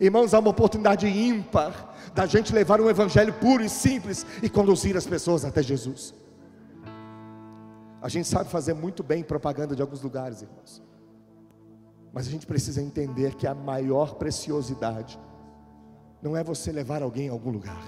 Irmãos, 0.00 0.32
há 0.32 0.38
uma 0.38 0.50
oportunidade 0.50 1.08
ímpar 1.08 1.94
da 2.14 2.24
gente 2.24 2.54
levar 2.54 2.80
um 2.80 2.88
evangelho 2.88 3.32
puro 3.34 3.64
e 3.64 3.68
simples 3.68 4.24
e 4.42 4.48
conduzir 4.48 4.96
as 4.96 5.06
pessoas 5.06 5.44
até 5.44 5.62
Jesus. 5.62 6.14
A 8.00 8.08
gente 8.08 8.28
sabe 8.28 8.48
fazer 8.48 8.74
muito 8.74 9.02
bem 9.02 9.24
propaganda 9.24 9.74
de 9.74 9.82
alguns 9.82 10.02
lugares, 10.02 10.42
irmãos. 10.42 10.87
Mas 12.12 12.26
a 12.26 12.30
gente 12.30 12.46
precisa 12.46 12.82
entender 12.82 13.34
que 13.34 13.46
a 13.46 13.54
maior 13.54 14.14
preciosidade 14.14 15.18
não 16.22 16.36
é 16.36 16.42
você 16.42 16.72
levar 16.72 17.02
alguém 17.02 17.28
a 17.28 17.32
algum 17.32 17.50
lugar. 17.50 17.82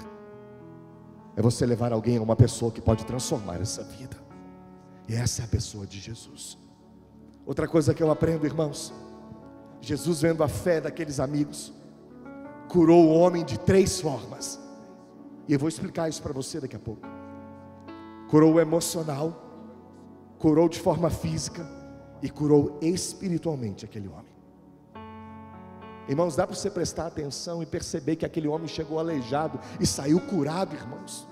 É 1.37 1.43
você 1.43 1.65
levar 1.65 1.93
alguém 1.93 2.19
a 2.19 2.23
uma 2.23 2.37
pessoa 2.37 2.71
que 2.71 2.81
pode 2.81 3.05
transformar 3.05 3.61
essa 3.61 3.83
vida. 3.83 4.17
E 5.09 5.15
essa 5.15 5.43
é 5.43 5.45
a 5.45 5.49
pessoa 5.49 5.87
de 5.87 5.99
Jesus. 5.99 6.59
Outra 7.47 7.67
coisa 7.67 7.95
que 7.95 8.03
eu 8.03 8.11
aprendo, 8.11 8.47
irmãos, 8.47 8.93
Jesus 9.81 10.21
vendo 10.21 10.45
a 10.45 10.49
fé 10.49 10.81
daqueles 10.81 11.19
amigos, 11.19 11.73
curou 12.69 13.07
o 13.07 13.15
homem 13.19 13.45
de 13.45 13.59
três 13.59 14.01
formas. 14.01 14.61
E 15.49 15.53
eu 15.53 15.59
vou 15.59 15.69
explicar 15.69 16.09
isso 16.09 16.23
para 16.23 16.33
você 16.33 16.61
daqui 16.61 16.77
a 16.77 16.79
pouco. 16.79 17.09
Curou 18.29 18.55
o 18.55 18.61
emocional, 18.61 19.35
curou 20.39 20.69
de 20.69 20.79
forma 20.79 21.11
física 21.11 21.80
e 22.23 22.29
curou 22.29 22.79
espiritualmente 22.81 23.85
aquele 23.85 24.09
homem. 24.09 24.31
Irmãos, 26.09 26.35
dá 26.35 26.47
para 26.47 26.57
você 26.57 26.71
prestar 26.71 27.07
atenção 27.07 27.63
e 27.63 27.67
perceber 27.67 28.17
que 28.17 28.27
aquele 28.27 28.49
homem 28.49 28.67
chegou 28.67 28.99
aleijado 28.99 29.61
e 29.79 29.87
saiu 29.87 30.21
curado, 30.21 30.75
irmãos. 30.75 31.29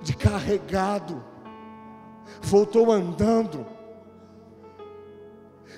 De 0.00 0.14
carregado, 0.14 1.24
voltou 2.40 2.92
andando 2.92 3.66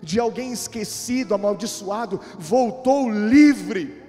de 0.02 0.20
alguém 0.20 0.52
esquecido, 0.52 1.34
amaldiçoado, 1.34 2.20
voltou 2.38 3.10
livre. 3.10 4.02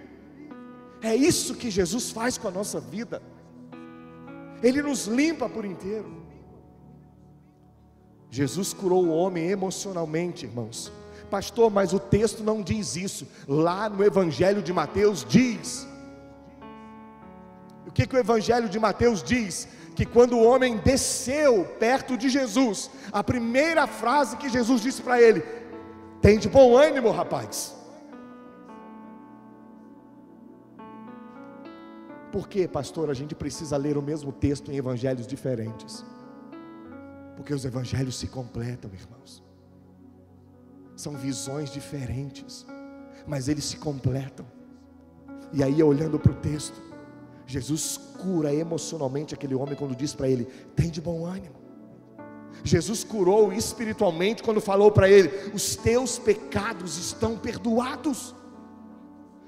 É 1.01 1.15
isso 1.15 1.55
que 1.55 1.69
Jesus 1.69 2.11
faz 2.11 2.37
com 2.37 2.47
a 2.47 2.51
nossa 2.51 2.79
vida. 2.79 3.21
Ele 4.61 4.81
nos 4.81 5.05
limpa 5.05 5.47
por 5.47 5.63
inteiro. 5.63 6.26
Jesus 8.29 8.73
curou 8.73 9.05
o 9.05 9.09
homem 9.09 9.49
emocionalmente, 9.49 10.45
irmãos. 10.45 10.91
Pastor, 11.29 11.69
mas 11.69 11.93
o 11.93 11.99
texto 11.99 12.43
não 12.43 12.61
diz 12.61 12.95
isso. 12.95 13.27
Lá 13.47 13.89
no 13.89 14.03
Evangelho 14.03 14.61
de 14.61 14.71
Mateus 14.71 15.25
diz. 15.27 15.87
O 17.85 17.91
que, 17.91 18.05
que 18.05 18.15
o 18.15 18.19
Evangelho 18.19 18.69
de 18.69 18.79
Mateus 18.79 19.23
diz? 19.23 19.67
Que 19.95 20.05
quando 20.05 20.37
o 20.37 20.43
homem 20.43 20.77
desceu 20.77 21.65
perto 21.79 22.17
de 22.17 22.29
Jesus, 22.29 22.89
a 23.11 23.23
primeira 23.23 23.87
frase 23.87 24.37
que 24.37 24.49
Jesus 24.49 24.81
disse 24.81 25.01
para 25.01 25.21
ele: 25.21 25.43
Tem 26.21 26.37
de 26.37 26.47
bom 26.47 26.77
ânimo, 26.77 27.11
rapaz. 27.11 27.75
Por 32.31 32.47
que, 32.47 32.67
pastor, 32.67 33.09
a 33.09 33.13
gente 33.13 33.33
precisa 33.33 33.77
ler 33.77 33.97
o 33.97 34.01
mesmo 34.01 34.31
texto 34.31 34.71
em 34.71 34.75
evangelhos 34.75 35.25
diferentes? 35.25 36.05
Porque 37.37 37.53
os 37.53 37.63
evangelhos 37.63 38.17
se 38.17 38.27
completam, 38.27 38.91
irmãos. 38.91 39.43
São 40.95 41.13
visões 41.13 41.71
diferentes, 41.71 42.65
mas 43.25 43.47
eles 43.47 43.63
se 43.63 43.77
completam. 43.77 44.45
E 45.53 45.63
aí, 45.63 45.81
olhando 45.81 46.19
para 46.19 46.31
o 46.31 46.35
texto, 46.35 46.81
Jesus 47.45 47.97
cura 48.19 48.53
emocionalmente 48.53 49.33
aquele 49.33 49.55
homem 49.55 49.75
quando 49.75 49.95
diz 49.95 50.13
para 50.13 50.27
ele: 50.27 50.45
tem 50.75 50.89
de 50.89 50.99
bom 50.99 51.25
ânimo. 51.25 51.55
Jesus 52.63 53.03
curou 53.03 53.53
espiritualmente 53.53 54.41
quando 54.43 54.59
falou 54.59 54.91
para 54.91 55.07
ele: 55.09 55.29
os 55.53 55.75
teus 55.75 56.17
pecados 56.17 56.97
estão 56.97 57.37
perdoados. 57.37 58.35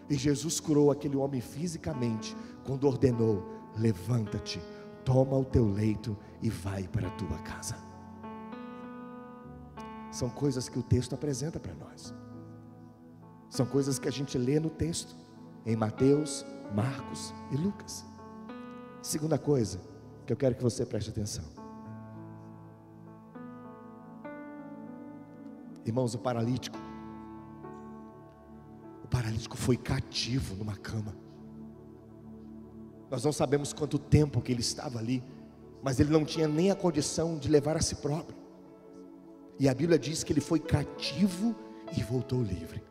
E 0.09 0.15
Jesus 0.15 0.59
curou 0.59 0.91
aquele 0.91 1.17
homem 1.17 1.41
fisicamente 1.41 2.35
quando 2.63 2.85
ordenou: 2.85 3.43
levanta-te, 3.75 4.61
toma 5.09 5.35
o 5.35 5.43
teu 5.43 5.65
leito 5.65 6.15
e 6.39 6.51
vai 6.51 6.87
para 6.87 7.07
a 7.07 7.11
tua 7.11 7.39
casa. 7.39 7.75
São 10.11 10.29
coisas 10.29 10.69
que 10.69 10.77
o 10.77 10.83
texto 10.83 11.15
apresenta 11.15 11.59
para 11.59 11.73
nós. 11.73 12.13
São 13.49 13.65
coisas 13.65 13.97
que 13.97 14.07
a 14.07 14.11
gente 14.11 14.37
lê 14.37 14.59
no 14.59 14.69
texto, 14.69 15.15
em 15.65 15.75
Mateus, 15.75 16.45
Marcos 16.75 17.33
e 17.49 17.57
Lucas. 17.57 18.05
Segunda 19.01 19.39
coisa 19.39 19.81
que 20.27 20.31
eu 20.31 20.37
quero 20.37 20.53
que 20.53 20.61
você 20.61 20.85
preste 20.85 21.09
atenção. 21.09 21.45
Irmãos, 25.87 26.13
o 26.13 26.19
paralítico. 26.19 26.77
O 29.03 29.07
paralítico 29.07 29.57
foi 29.57 29.75
cativo 29.75 30.55
numa 30.55 30.75
cama. 30.75 31.28
Nós 33.09 33.23
não 33.23 33.31
sabemos 33.31 33.73
quanto 33.73 33.97
tempo 33.97 34.41
que 34.41 34.51
ele 34.51 34.61
estava 34.61 34.99
ali, 34.99 35.23
mas 35.81 35.99
ele 35.99 36.11
não 36.11 36.23
tinha 36.23 36.47
nem 36.47 36.69
a 36.69 36.75
condição 36.75 37.37
de 37.37 37.49
levar 37.49 37.75
a 37.75 37.81
si 37.81 37.95
próprio. 37.95 38.37
E 39.59 39.67
a 39.67 39.73
Bíblia 39.73 39.97
diz 39.97 40.23
que 40.23 40.31
ele 40.31 40.41
foi 40.41 40.59
cativo 40.59 41.55
e 41.97 42.03
voltou 42.03 42.41
livre. 42.41 42.83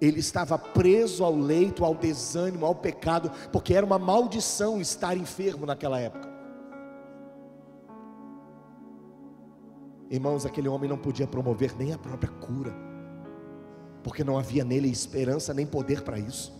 Ele 0.00 0.20
estava 0.20 0.58
preso 0.58 1.24
ao 1.24 1.34
leito, 1.34 1.84
ao 1.84 1.94
desânimo, 1.94 2.66
ao 2.66 2.74
pecado, 2.74 3.30
porque 3.50 3.74
era 3.74 3.86
uma 3.86 3.98
maldição 3.98 4.80
estar 4.80 5.16
enfermo 5.16 5.64
naquela 5.64 5.98
época. 5.98 6.32
Irmãos, 10.10 10.44
aquele 10.44 10.68
homem 10.68 10.88
não 10.88 10.98
podia 10.98 11.26
promover 11.26 11.74
nem 11.76 11.92
a 11.92 11.98
própria 11.98 12.30
cura, 12.30 12.74
porque 14.02 14.22
não 14.22 14.38
havia 14.38 14.64
nele 14.64 14.88
esperança 14.88 15.54
nem 15.54 15.66
poder 15.66 16.02
para 16.02 16.18
isso. 16.18 16.52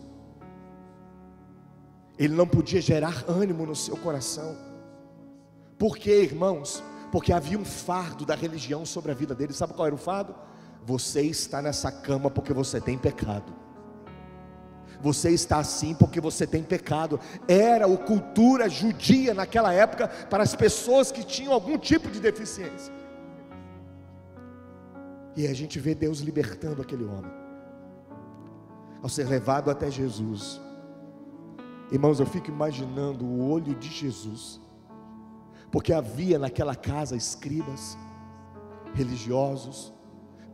Ele 2.18 2.34
não 2.34 2.46
podia 2.46 2.80
gerar 2.80 3.24
ânimo 3.28 3.66
no 3.66 3.74
seu 3.74 3.96
coração. 3.96 4.56
Por 5.78 5.96
quê, 5.96 6.22
irmãos? 6.22 6.82
porque 7.14 7.32
havia 7.32 7.56
um 7.56 7.64
fardo 7.64 8.26
da 8.26 8.34
religião 8.34 8.84
sobre 8.84 9.12
a 9.12 9.14
vida 9.14 9.36
dele. 9.36 9.52
Sabe 9.52 9.72
qual 9.72 9.86
era 9.86 9.94
o 9.94 9.98
fardo? 9.98 10.34
Você 10.84 11.22
está 11.22 11.62
nessa 11.62 11.88
cama 11.92 12.28
porque 12.28 12.52
você 12.52 12.80
tem 12.80 12.98
pecado. 12.98 13.54
Você 15.00 15.30
está 15.30 15.58
assim 15.58 15.94
porque 15.94 16.20
você 16.20 16.44
tem 16.44 16.64
pecado. 16.64 17.20
Era 17.46 17.86
a 17.86 17.96
cultura 17.96 18.68
judia 18.68 19.32
naquela 19.32 19.72
época 19.72 20.08
para 20.08 20.42
as 20.42 20.56
pessoas 20.56 21.12
que 21.12 21.22
tinham 21.22 21.52
algum 21.52 21.78
tipo 21.78 22.10
de 22.10 22.18
deficiência. 22.18 22.92
E 25.36 25.46
a 25.46 25.54
gente 25.54 25.78
vê 25.78 25.94
Deus 25.94 26.18
libertando 26.18 26.82
aquele 26.82 27.04
homem. 27.04 27.30
Ao 29.00 29.08
ser 29.08 29.28
levado 29.28 29.70
até 29.70 29.88
Jesus. 29.88 30.60
Irmãos, 31.94 32.18
eu 32.18 32.26
fico 32.26 32.48
imaginando 32.48 33.24
o 33.24 33.48
olho 33.48 33.72
de 33.76 33.88
Jesus 33.88 34.60
porque 35.70 35.92
havia 35.92 36.40
naquela 36.40 36.74
casa 36.74 37.14
escribas, 37.14 37.96
religiosos, 38.94 39.92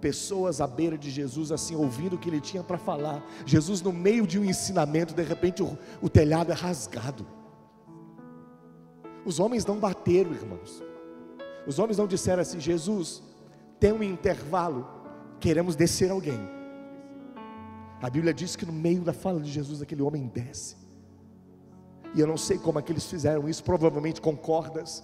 pessoas 0.03 0.61
à 0.61 0.66
beira 0.66 0.98
de 0.98 1.11
Jesus, 1.11 1.50
assim, 1.50 1.74
ouvindo 1.74 2.16
o 2.16 2.18
que 2.18 2.29
ele 2.29 2.42
tinha 2.42 2.62
para 2.62 2.76
falar. 2.76 3.24
Jesus, 3.46 3.81
no 3.81 3.90
meio 3.90 4.26
de 4.26 4.38
um 4.38 4.44
ensinamento, 4.44 5.14
de 5.14 5.22
repente 5.22 5.62
o, 5.62 5.79
o 6.03 6.11
telhado 6.11 6.53
é 6.53 6.55
rasgado. 6.55 7.26
Os 9.24 9.40
homens 9.40 9.64
não 9.64 9.79
bateram, 9.79 10.33
irmãos. 10.33 10.83
Os 11.66 11.79
homens 11.79 11.96
não 11.96 12.07
disseram 12.07 12.42
assim: 12.42 12.61
Jesus, 12.61 13.22
tem 13.79 13.92
um 13.92 14.03
intervalo, 14.03 14.87
queremos 15.38 15.74
descer 15.74 16.11
alguém. 16.11 16.40
A 18.03 18.11
Bíblia 18.11 18.35
diz 18.35 18.57
que 18.57 18.66
no 18.66 18.74
meio 18.74 19.00
da 19.00 19.14
fala 19.14 19.40
de 19.40 19.50
Jesus, 19.50 19.81
aquele 19.81 20.03
homem 20.03 20.26
desce. 20.26 20.89
E 22.14 22.20
eu 22.20 22.27
não 22.27 22.37
sei 22.37 22.59
como 22.59 22.79
é 22.79 22.83
que 22.83 22.92
eles 22.92 23.07
fizeram 23.07 23.49
isso, 23.49 23.62
provavelmente 23.62 24.20
com 24.20 24.37
cordas. 24.37 25.03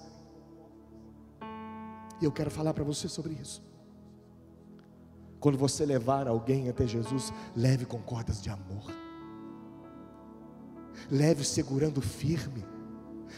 E 2.20 2.24
eu 2.24 2.32
quero 2.32 2.50
falar 2.50 2.74
para 2.74 2.84
você 2.84 3.08
sobre 3.08 3.34
isso. 3.34 3.62
Quando 5.38 5.58
você 5.58 5.84
levar 5.84 6.26
alguém 6.26 6.68
até 6.68 6.86
Jesus, 6.86 7.32
leve 7.54 7.84
com 7.84 7.98
cordas 7.98 8.42
de 8.42 8.50
amor. 8.50 8.90
Leve 11.10 11.44
segurando 11.44 12.00
firme, 12.00 12.64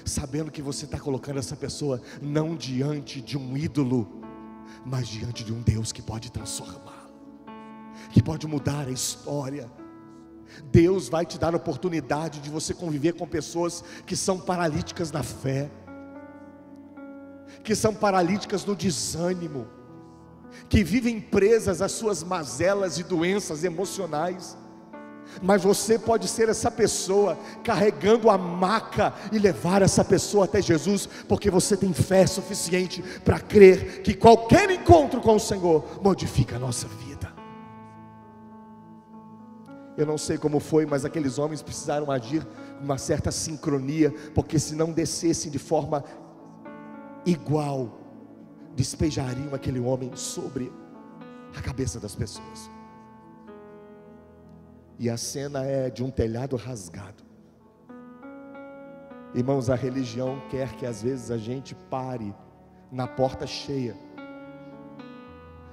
sabendo 0.04 0.50
que 0.50 0.62
você 0.62 0.85
está 0.85 0.98
colocando 0.98 1.38
essa 1.38 1.57
pessoa 1.57 2.00
não 2.22 2.57
diante 2.57 3.20
de 3.20 3.37
um 3.37 3.57
ídolo, 3.57 4.22
mas 4.87 5.09
diante 5.09 5.44
de 5.44 5.52
um 5.52 5.61
Deus 5.61 5.92
que 5.92 6.00
pode 6.00 6.31
transformá-lo, 6.33 7.12
que 8.11 8.22
pode 8.22 8.46
mudar 8.46 8.87
a 8.87 8.90
história 8.90 9.70
Deus 10.70 11.08
vai 11.08 11.24
te 11.24 11.38
dar 11.38 11.54
a 11.54 11.56
oportunidade 11.56 12.40
de 12.40 12.50
você 12.50 12.74
conviver 12.74 13.12
com 13.14 13.26
pessoas 13.26 13.82
que 14.06 14.16
são 14.16 14.38
paralíticas 14.38 15.11
na 15.11 15.22
fé, 15.22 15.70
que 17.62 17.74
são 17.74 17.94
paralíticas 17.94 18.64
no 18.64 18.74
desânimo, 18.74 19.66
que 20.68 20.82
vivem 20.82 21.20
presas 21.20 21.82
às 21.82 21.92
suas 21.92 22.22
mazelas 22.22 22.98
e 22.98 23.02
doenças 23.02 23.64
emocionais. 23.64 24.56
Mas 25.42 25.62
você 25.62 25.98
pode 25.98 26.26
ser 26.26 26.48
essa 26.48 26.70
pessoa 26.70 27.38
carregando 27.62 28.30
a 28.30 28.38
maca 28.38 29.12
e 29.30 29.38
levar 29.38 29.82
essa 29.82 30.04
pessoa 30.04 30.46
até 30.46 30.62
Jesus, 30.62 31.06
porque 31.28 31.50
você 31.50 31.76
tem 31.76 31.92
fé 31.92 32.26
suficiente 32.26 33.02
para 33.24 33.38
crer 33.38 34.02
que 34.02 34.14
qualquer 34.14 34.70
encontro 34.70 35.20
com 35.20 35.37
o 35.37 35.40
Senhor 35.40 36.00
modifica 36.02 36.56
a 36.56 36.58
nossa 36.58 36.88
vida. 36.88 37.07
Eu 39.98 40.06
não 40.06 40.16
sei 40.16 40.38
como 40.38 40.61
foi, 40.61 40.87
mas 40.87 41.04
aqueles 41.04 41.40
homens 41.40 41.61
precisaram 41.61 42.08
agir 42.08 42.46
com 42.78 42.84
uma 42.84 42.96
certa 42.96 43.32
sincronia, 43.32 44.12
porque 44.32 44.56
se 44.56 44.76
não 44.76 44.92
descessem 44.92 45.50
de 45.50 45.58
forma 45.58 46.04
igual, 47.26 47.98
despejariam 48.76 49.52
aquele 49.52 49.80
homem 49.80 50.14
sobre 50.14 50.72
a 51.52 51.61
cabeça 51.61 51.98
das 51.98 52.14
pessoas. 52.14 52.70
E 55.00 55.11
a 55.11 55.16
cena 55.16 55.64
é 55.64 55.90
de 55.90 56.04
um 56.04 56.12
telhado 56.12 56.54
rasgado. 56.54 57.24
Irmãos, 59.34 59.68
a 59.68 59.74
religião 59.74 60.40
quer 60.48 60.76
que 60.76 60.87
às 60.87 61.02
vezes 61.02 61.32
a 61.32 61.37
gente 61.37 61.74
pare 61.74 62.32
na 62.92 63.08
porta 63.08 63.48
cheia 63.48 63.96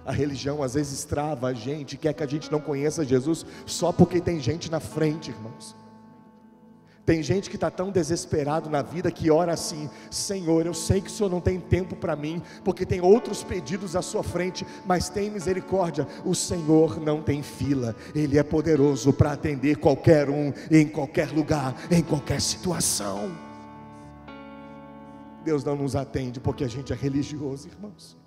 a 0.05 0.11
religião 0.11 0.61
às 0.61 0.75
vezes 0.75 1.03
trava 1.03 1.47
a 1.47 1.53
gente, 1.53 1.97
quer 1.97 2.13
que 2.13 2.23
a 2.23 2.27
gente 2.27 2.51
não 2.51 2.61
conheça 2.61 3.03
Jesus 3.03 3.45
só 3.65 3.91
porque 3.91 4.21
tem 4.21 4.39
gente 4.39 4.69
na 4.69 4.79
frente, 4.79 5.31
irmãos. 5.31 5.75
Tem 7.05 7.21
gente 7.21 7.51
que 7.51 7.55
está 7.55 7.69
tão 7.69 7.91
desesperado 7.91 8.67
na 8.67 8.81
vida 8.81 9.11
que 9.11 9.29
ora 9.29 9.53
assim: 9.53 9.89
Senhor, 10.09 10.65
eu 10.65 10.73
sei 10.73 10.99
que 10.99 11.07
o 11.07 11.11
Senhor 11.11 11.29
não 11.29 11.39
tem 11.39 11.59
tempo 11.59 11.95
para 11.95 12.15
mim, 12.15 12.41
porque 12.63 12.85
tem 12.85 12.99
outros 12.99 13.43
pedidos 13.43 13.95
à 13.95 14.01
sua 14.01 14.23
frente, 14.23 14.65
mas 14.85 15.07
tem 15.07 15.29
misericórdia. 15.29 16.07
O 16.25 16.33
Senhor 16.33 16.99
não 16.99 17.21
tem 17.21 17.43
fila, 17.43 17.95
Ele 18.15 18.39
é 18.39 18.43
poderoso 18.43 19.13
para 19.13 19.33
atender 19.33 19.77
qualquer 19.77 20.29
um, 20.29 20.51
em 20.71 20.87
qualquer 20.87 21.29
lugar, 21.29 21.75
em 21.91 22.01
qualquer 22.01 22.41
situação. 22.41 23.31
Deus 25.43 25.63
não 25.63 25.75
nos 25.75 25.95
atende 25.95 26.39
porque 26.39 26.63
a 26.63 26.67
gente 26.67 26.91
é 26.91 26.95
religioso, 26.95 27.67
irmãos. 27.67 28.17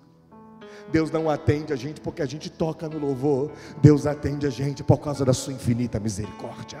Deus 0.91 1.11
não 1.11 1.29
atende 1.29 1.71
a 1.71 1.75
gente 1.75 2.01
porque 2.01 2.21
a 2.21 2.25
gente 2.25 2.49
toca 2.49 2.89
no 2.89 2.97
louvor. 2.97 3.51
Deus 3.81 4.05
atende 4.05 4.47
a 4.47 4.49
gente 4.49 4.83
por 4.83 4.99
causa 4.99 5.23
da 5.23 5.33
sua 5.33 5.53
infinita 5.53 5.99
misericórdia. 5.99 6.79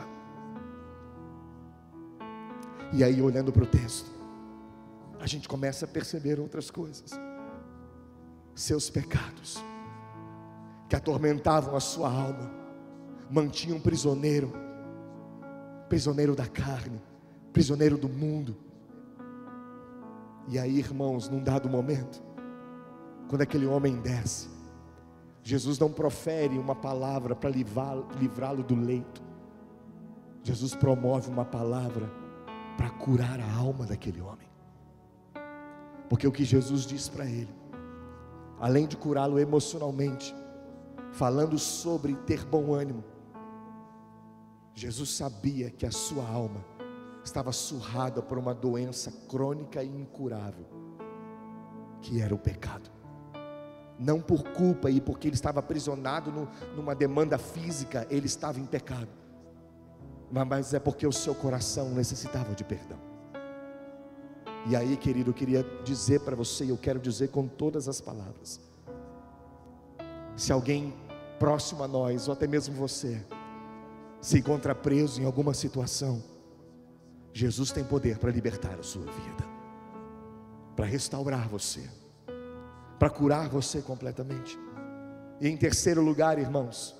E 2.91 3.03
aí, 3.03 3.21
olhando 3.21 3.51
para 3.51 3.63
o 3.63 3.67
texto, 3.67 4.09
a 5.19 5.27
gente 5.27 5.47
começa 5.47 5.85
a 5.85 5.87
perceber 5.87 6.39
outras 6.39 6.71
coisas. 6.71 7.11
Seus 8.55 8.89
pecados, 8.89 9.63
que 10.89 10.95
atormentavam 10.95 11.75
a 11.75 11.79
sua 11.79 12.09
alma, 12.09 12.51
mantinham 13.29 13.79
prisioneiro, 13.79 14.51
prisioneiro 15.87 16.35
da 16.35 16.47
carne, 16.47 16.99
prisioneiro 17.53 17.97
do 17.97 18.09
mundo. 18.09 18.57
E 20.47 20.57
aí, 20.57 20.79
irmãos, 20.79 21.29
num 21.29 21.43
dado 21.43 21.69
momento, 21.69 22.23
quando 23.29 23.43
aquele 23.43 23.67
homem 23.67 24.01
desce, 24.01 24.49
Jesus 25.43 25.77
não 25.77 25.91
profere 25.91 26.57
uma 26.57 26.73
palavra 26.73 27.35
para 27.35 27.49
livrá-lo 27.49 28.63
do 28.63 28.75
leito. 28.75 29.21
Jesus 30.41 30.73
promove 30.73 31.29
uma 31.29 31.45
palavra 31.45 32.11
para 32.75 32.89
curar 32.89 33.39
a 33.39 33.55
alma 33.55 33.85
daquele 33.85 34.19
homem. 34.19 34.47
Porque 36.09 36.27
o 36.27 36.31
que 36.31 36.43
Jesus 36.43 36.87
diz 36.87 37.07
para 37.07 37.25
ele, 37.25 37.53
além 38.59 38.87
de 38.87 38.97
curá-lo 38.97 39.37
emocionalmente, 39.37 40.35
falando 41.11 41.59
sobre 41.59 42.15
ter 42.15 42.43
bom 42.43 42.73
ânimo, 42.73 43.03
Jesus 44.73 45.11
sabia 45.11 45.69
que 45.69 45.85
a 45.85 45.91
sua 45.91 46.27
alma 46.27 46.65
estava 47.23 47.51
surrada 47.51 48.23
por 48.23 48.39
uma 48.39 48.55
doença 48.55 49.11
crônica 49.27 49.83
e 49.83 49.87
incurável, 49.87 50.65
que 52.01 52.19
era 52.21 52.33
o 52.33 52.39
pecado. 52.39 52.97
Não 53.99 54.21
por 54.21 54.43
culpa 54.53 54.89
e 54.89 55.01
porque 55.01 55.27
ele 55.27 55.35
estava 55.35 55.59
aprisionado 55.59 56.31
no, 56.31 56.47
numa 56.75 56.95
demanda 56.95 57.37
física, 57.37 58.07
ele 58.09 58.27
estava 58.27 58.59
em 58.59 58.65
pecado, 58.65 59.09
mas 60.31 60.73
é 60.73 60.79
porque 60.79 61.05
o 61.05 61.11
seu 61.11 61.35
coração 61.35 61.89
necessitava 61.89 62.55
de 62.55 62.63
perdão. 62.63 62.97
E 64.67 64.75
aí, 64.75 64.95
querido, 64.97 65.31
eu 65.31 65.33
queria 65.33 65.63
dizer 65.83 66.21
para 66.21 66.35
você, 66.35 66.65
e 66.65 66.69
eu 66.69 66.77
quero 66.77 66.99
dizer 66.99 67.29
com 67.29 67.47
todas 67.47 67.87
as 67.87 67.99
palavras: 67.99 68.59
se 70.35 70.51
alguém 70.51 70.93
próximo 71.39 71.83
a 71.83 71.87
nós, 71.87 72.27
ou 72.27 72.33
até 72.33 72.47
mesmo 72.47 72.75
você, 72.75 73.21
se 74.21 74.39
encontra 74.39 74.75
preso 74.75 75.21
em 75.21 75.25
alguma 75.25 75.53
situação, 75.53 76.21
Jesus 77.33 77.71
tem 77.71 77.83
poder 77.83 78.17
para 78.17 78.31
libertar 78.31 78.77
a 78.77 78.83
sua 78.83 79.05
vida, 79.05 79.47
para 80.75 80.85
restaurar 80.85 81.47
você, 81.47 81.89
para 82.99 83.09
curar 83.09 83.47
você 83.47 83.81
completamente. 83.81 84.59
E 85.39 85.47
em 85.47 85.55
terceiro 85.55 86.01
lugar, 86.01 86.37
irmãos, 86.37 86.93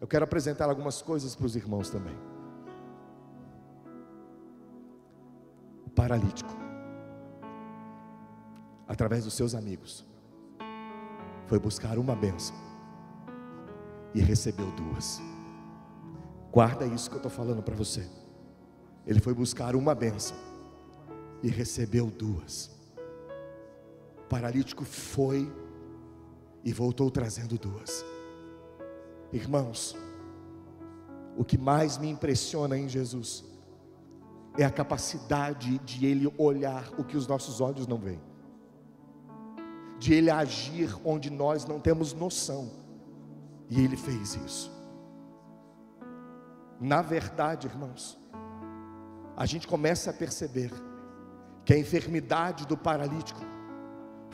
eu 0.00 0.06
quero 0.06 0.24
apresentar 0.24 0.70
algumas 0.70 1.02
coisas 1.02 1.36
para 1.36 1.44
os 1.44 1.54
irmãos 1.54 1.90
também. 1.90 2.16
O 5.86 5.90
paralítico, 5.90 6.50
através 8.88 9.24
dos 9.24 9.34
seus 9.34 9.54
amigos, 9.54 10.04
foi 11.46 11.58
buscar 11.58 11.98
uma 11.98 12.16
bênção 12.16 12.56
e 14.14 14.20
recebeu 14.20 14.70
duas. 14.72 15.20
Guarda 16.50 16.86
isso 16.86 17.10
que 17.10 17.16
eu 17.16 17.18
estou 17.18 17.30
falando 17.30 17.62
para 17.62 17.74
você. 17.74 18.08
Ele 19.06 19.20
foi 19.20 19.34
buscar 19.34 19.76
uma 19.76 19.94
benção 19.94 20.36
e 21.42 21.48
recebeu 21.48 22.06
duas. 22.06 22.70
Paralítico 24.34 24.84
foi 24.84 25.48
e 26.64 26.72
voltou 26.72 27.08
trazendo 27.08 27.56
duas. 27.56 28.04
Irmãos, 29.32 29.96
o 31.36 31.44
que 31.44 31.56
mais 31.56 31.98
me 31.98 32.10
impressiona 32.10 32.76
em 32.76 32.88
Jesus 32.88 33.44
é 34.58 34.64
a 34.64 34.70
capacidade 34.72 35.78
de 35.78 36.04
Ele 36.04 36.34
olhar 36.36 36.92
o 36.98 37.04
que 37.04 37.16
os 37.16 37.28
nossos 37.28 37.60
olhos 37.60 37.86
não 37.86 37.96
veem, 37.96 38.20
de 40.00 40.14
Ele 40.14 40.32
agir 40.32 40.92
onde 41.04 41.30
nós 41.30 41.64
não 41.64 41.78
temos 41.78 42.12
noção, 42.12 42.72
e 43.70 43.80
Ele 43.80 43.96
fez 43.96 44.34
isso. 44.34 44.68
Na 46.80 47.02
verdade, 47.02 47.68
irmãos, 47.68 48.18
a 49.36 49.46
gente 49.46 49.68
começa 49.68 50.10
a 50.10 50.12
perceber 50.12 50.72
que 51.64 51.72
a 51.72 51.78
enfermidade 51.78 52.66
do 52.66 52.76
paralítico 52.76 53.53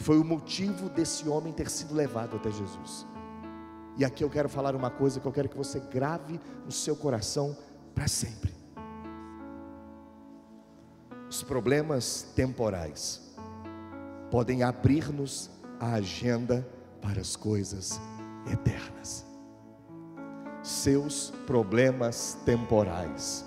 foi 0.00 0.18
o 0.18 0.24
motivo 0.24 0.88
desse 0.88 1.28
homem 1.28 1.52
ter 1.52 1.68
sido 1.68 1.94
levado 1.94 2.36
até 2.36 2.50
Jesus. 2.50 3.06
E 3.98 4.04
aqui 4.04 4.24
eu 4.24 4.30
quero 4.30 4.48
falar 4.48 4.74
uma 4.74 4.90
coisa 4.90 5.20
que 5.20 5.26
eu 5.26 5.32
quero 5.32 5.48
que 5.48 5.56
você 5.56 5.78
grave 5.78 6.40
no 6.64 6.72
seu 6.72 6.96
coração 6.96 7.56
para 7.94 8.08
sempre. 8.08 8.50
Os 11.28 11.42
problemas 11.42 12.22
temporais 12.34 13.20
podem 14.30 14.62
abrir-nos 14.62 15.50
a 15.78 15.92
agenda 15.92 16.66
para 17.02 17.20
as 17.20 17.36
coisas 17.36 18.00
eternas. 18.50 19.26
Seus 20.62 21.30
problemas 21.46 22.38
temporais 22.46 23.44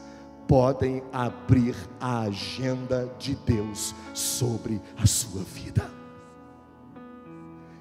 podem 0.47 1.03
abrir 1.11 1.75
a 1.99 2.21
agenda 2.21 3.11
de 3.17 3.33
Deus 3.35 3.95
sobre 4.13 4.79
a 4.95 5.07
sua 5.07 5.41
vida. 5.41 6.02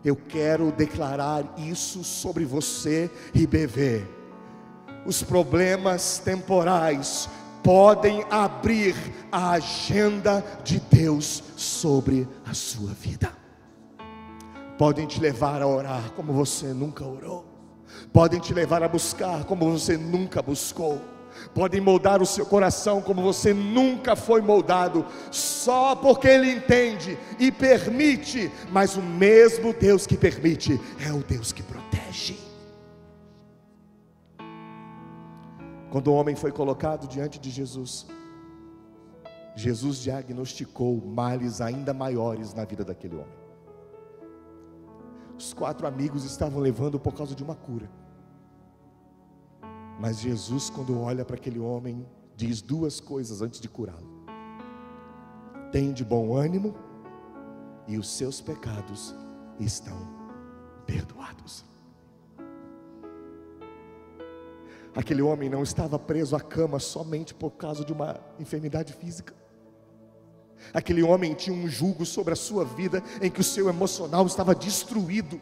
Eu 0.04 0.16
quero 0.16 0.72
declarar 0.72 1.44
isso 1.56 2.02
sobre 2.02 2.44
você, 2.44 3.10
IBV. 3.34 4.04
Os 5.06 5.22
problemas 5.22 6.18
temporais 6.18 7.28
podem 7.62 8.24
abrir 8.30 8.96
a 9.30 9.52
agenda 9.52 10.44
de 10.64 10.80
Deus 10.80 11.42
sobre 11.56 12.28
a 12.44 12.52
sua 12.52 12.92
vida. 12.92 13.32
Podem 14.76 15.06
te 15.06 15.20
levar 15.20 15.62
a 15.62 15.66
orar 15.66 16.10
como 16.12 16.32
você 16.32 16.66
nunca 16.66 17.04
orou. 17.04 17.44
Podem 18.12 18.40
te 18.40 18.52
levar 18.52 18.82
a 18.82 18.88
buscar 18.88 19.44
como 19.44 19.70
você 19.70 19.96
nunca 19.96 20.42
buscou 20.42 21.00
podem 21.54 21.80
moldar 21.80 22.22
o 22.22 22.26
seu 22.26 22.46
coração 22.46 23.00
como 23.00 23.22
você 23.22 23.52
nunca 23.54 24.16
foi 24.16 24.40
moldado, 24.40 25.04
só 25.30 25.94
porque 25.94 26.28
Ele 26.28 26.50
entende 26.50 27.18
e 27.38 27.50
permite, 27.50 28.50
mas 28.70 28.96
o 28.96 29.02
mesmo 29.02 29.72
Deus 29.72 30.06
que 30.06 30.16
permite 30.16 30.80
é 31.06 31.12
o 31.12 31.22
Deus 31.22 31.52
que 31.52 31.62
protege. 31.62 32.36
Quando 35.90 36.08
o 36.08 36.14
homem 36.14 36.34
foi 36.34 36.50
colocado 36.50 37.06
diante 37.06 37.38
de 37.38 37.50
Jesus, 37.50 38.06
Jesus 39.54 39.98
diagnosticou 39.98 40.96
males 41.04 41.60
ainda 41.60 41.92
maiores 41.92 42.54
na 42.54 42.64
vida 42.64 42.82
daquele 42.82 43.16
homem. 43.16 43.42
Os 45.38 45.52
quatro 45.52 45.86
amigos 45.86 46.24
estavam 46.24 46.60
levando 46.60 46.98
por 46.98 47.12
causa 47.12 47.34
de 47.34 47.42
uma 47.42 47.54
cura. 47.54 47.90
Mas 50.02 50.18
Jesus, 50.18 50.68
quando 50.68 51.00
olha 51.00 51.24
para 51.24 51.36
aquele 51.36 51.60
homem, 51.60 52.04
diz 52.34 52.60
duas 52.60 52.98
coisas 52.98 53.40
antes 53.40 53.60
de 53.60 53.68
curá-lo: 53.68 54.26
tem 55.70 55.92
de 55.92 56.04
bom 56.04 56.34
ânimo, 56.34 56.74
e 57.86 57.96
os 57.96 58.10
seus 58.10 58.40
pecados 58.40 59.14
estão 59.60 59.96
perdoados. 60.84 61.64
Aquele 64.92 65.22
homem 65.22 65.48
não 65.48 65.62
estava 65.62 65.96
preso 66.00 66.34
à 66.34 66.40
cama 66.40 66.80
somente 66.80 67.32
por 67.32 67.52
causa 67.52 67.84
de 67.84 67.92
uma 67.92 68.18
enfermidade 68.40 68.92
física. 68.94 69.32
Aquele 70.74 71.04
homem 71.04 71.32
tinha 71.32 71.54
um 71.54 71.68
jugo 71.68 72.04
sobre 72.04 72.32
a 72.32 72.36
sua 72.36 72.64
vida 72.64 73.00
em 73.20 73.30
que 73.30 73.40
o 73.40 73.44
seu 73.44 73.68
emocional 73.68 74.26
estava 74.26 74.52
destruído 74.52 75.40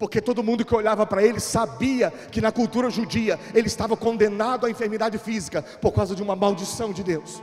porque 0.00 0.18
todo 0.18 0.42
mundo 0.42 0.64
que 0.64 0.74
olhava 0.74 1.04
para 1.04 1.22
ele 1.22 1.38
sabia 1.38 2.10
que 2.10 2.40
na 2.40 2.50
cultura 2.50 2.88
judia 2.88 3.38
ele 3.54 3.66
estava 3.66 3.94
condenado 3.94 4.64
à 4.64 4.70
enfermidade 4.70 5.18
física 5.18 5.60
por 5.60 5.92
causa 5.92 6.14
de 6.16 6.22
uma 6.22 6.34
maldição 6.34 6.90
de 6.90 7.04
Deus. 7.04 7.42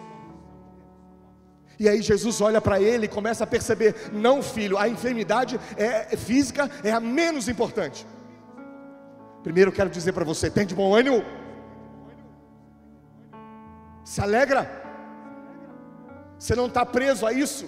E 1.80 1.88
aí 1.88 2.02
Jesus 2.02 2.42
olha 2.42 2.60
para 2.60 2.82
ele 2.82 3.06
e 3.06 3.08
começa 3.08 3.44
a 3.44 3.48
perceber: 3.48 4.10
não, 4.12 4.42
filho, 4.42 4.76
a 4.76 4.90
enfermidade 4.90 5.60
é, 5.78 6.18
física 6.18 6.68
é 6.84 6.92
a 6.92 7.00
menos 7.00 7.48
importante. 7.48 8.08
Primeiro 9.44 9.72
quero 9.72 9.92
dizer 9.92 10.14
para 10.14 10.26
você: 10.26 10.50
tem 10.50 10.66
de 10.66 10.74
bom 10.74 10.96
ânimo? 10.96 11.24
Se 14.04 14.20
alegra? 14.20 14.68
Você 16.40 16.56
não 16.56 16.66
está 16.66 16.84
preso 16.84 17.24
a 17.24 17.32
isso? 17.32 17.68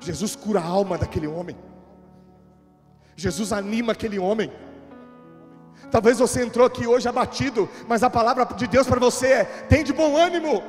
Jesus 0.00 0.34
cura 0.34 0.60
a 0.60 0.66
alma 0.66 0.96
daquele 0.96 1.26
homem. 1.26 1.73
Jesus 3.16 3.52
anima 3.52 3.92
aquele 3.92 4.18
homem. 4.18 4.50
Talvez 5.90 6.18
você 6.18 6.42
entrou 6.42 6.66
aqui 6.66 6.86
hoje 6.86 7.08
abatido, 7.08 7.68
mas 7.86 8.02
a 8.02 8.10
palavra 8.10 8.44
de 8.44 8.66
Deus 8.66 8.86
para 8.86 8.98
você 8.98 9.28
é: 9.28 9.44
tem 9.44 9.84
de 9.84 9.92
bom 9.92 10.16
ânimo. 10.16 10.62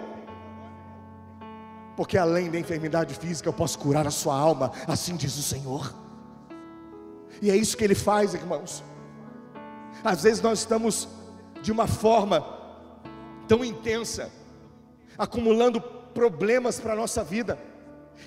Porque 1.96 2.18
além 2.18 2.52
da 2.52 2.60
enfermidade 2.60 3.16
física, 3.16 3.48
eu 3.48 3.54
posso 3.54 3.80
curar 3.80 4.06
a 4.06 4.12
sua 4.12 4.38
alma, 4.38 4.72
assim 4.88 5.16
diz 5.16 5.38
o 5.38 5.42
Senhor. 5.42 5.94
E 7.42 7.50
é 7.50 7.56
isso 7.56 7.78
que 7.78 7.84
ele 7.84 7.96
faz, 7.96 8.34
irmãos. 8.34 8.84
Às 10.04 10.24
vezes 10.24 10.42
nós 10.42 10.60
estamos 10.60 11.08
de 11.62 11.72
uma 11.72 11.88
forma 11.88 12.46
tão 13.48 13.64
intensa, 13.64 14.30
acumulando 15.18 15.82
problemas 15.82 16.80
para 16.80 16.94
a 16.94 16.96
nossa 16.96 17.24
vida 17.24 17.58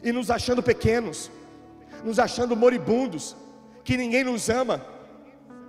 e 0.02 0.12
nos 0.12 0.30
achando 0.30 0.62
pequenos, 0.62 1.30
nos 2.04 2.18
achando 2.18 2.56
moribundos, 2.56 3.36
que 3.88 3.96
ninguém 3.96 4.22
nos 4.22 4.50
ama, 4.50 4.84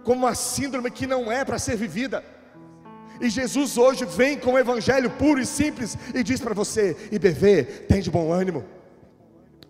como 0.04 0.26
uma 0.26 0.36
síndrome 0.36 0.92
que 0.92 1.08
não 1.08 1.32
é 1.32 1.46
para 1.46 1.58
ser 1.58 1.78
vivida. 1.78 2.22
E 3.22 3.30
Jesus 3.30 3.78
hoje 3.78 4.04
vem 4.04 4.38
com 4.38 4.52
o 4.56 4.60
evangelho 4.60 5.10
puro 5.12 5.40
e 5.40 5.46
simples 5.46 5.98
e 6.14 6.22
diz 6.22 6.42
para 6.42 6.54
você: 6.54 6.98
IBV, 7.14 7.64
tem 7.88 8.02
de 8.02 8.12
bom 8.12 8.30
ânimo, 8.34 8.66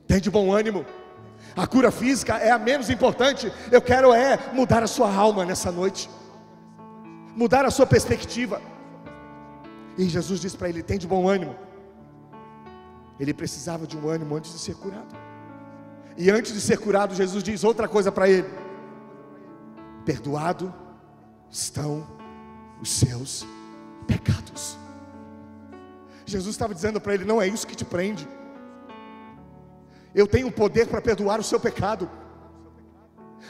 tem 0.08 0.20
de 0.20 0.32
bom 0.32 0.52
ânimo. 0.52 0.84
A 1.56 1.68
cura 1.68 1.92
física 1.92 2.38
é 2.38 2.50
a 2.50 2.58
menos 2.58 2.90
importante. 2.90 3.54
Eu 3.72 3.84
quero 3.84 4.12
é 4.16 4.40
mudar 4.52 4.82
a 4.82 4.88
sua 4.88 5.14
alma 5.14 5.46
nessa 5.46 5.72
noite, 5.72 6.10
mudar 7.36 7.66
a 7.66 7.70
sua 7.70 7.86
perspectiva. 7.86 8.60
E 9.96 10.06
Jesus 10.06 10.40
diz 10.40 10.56
para 10.56 10.70
ele: 10.70 10.82
tem 10.82 10.98
de 10.98 11.06
bom 11.06 11.30
ânimo. 11.30 11.56
Ele 13.20 13.32
precisava 13.32 13.86
de 13.86 13.96
um 13.96 14.10
ânimo 14.10 14.36
antes 14.36 14.52
de 14.52 14.58
ser 14.58 14.74
curado. 14.74 15.29
E 16.22 16.30
antes 16.30 16.52
de 16.52 16.60
ser 16.60 16.78
curado, 16.78 17.16
Jesus 17.16 17.42
diz 17.42 17.64
outra 17.64 17.88
coisa 17.88 18.12
para 18.12 18.28
ele: 18.28 18.46
perdoado 20.04 20.74
estão 21.50 22.06
os 22.82 22.92
seus 22.92 23.48
pecados. 24.06 24.78
Jesus 26.26 26.56
estava 26.56 26.76
dizendo 26.76 27.00
para 27.00 27.14
ele: 27.14 27.24
não 27.24 27.42
é 27.42 27.48
isso 27.48 27.66
que 27.66 27.74
te 27.74 27.86
prende. 27.86 28.28
Eu 30.14 30.28
tenho 30.28 30.52
poder 30.52 30.88
para 30.88 31.02
perdoar 31.02 31.40
o 31.40 31.44
seu 31.44 31.58
pecado. 31.58 32.10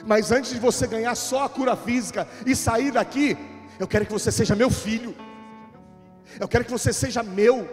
Mas 0.05 0.31
antes 0.31 0.51
de 0.51 0.59
você 0.59 0.85
ganhar 0.85 1.15
só 1.15 1.45
a 1.45 1.49
cura 1.49 1.75
física 1.75 2.27
e 2.45 2.55
sair 2.55 2.91
daqui, 2.91 3.35
eu 3.79 3.87
quero 3.87 4.05
que 4.05 4.13
você 4.13 4.31
seja 4.31 4.55
meu 4.55 4.69
filho. 4.69 5.15
Eu 6.39 6.47
quero 6.47 6.65
que 6.65 6.71
você 6.71 6.93
seja 6.93 7.23
meu. 7.23 7.67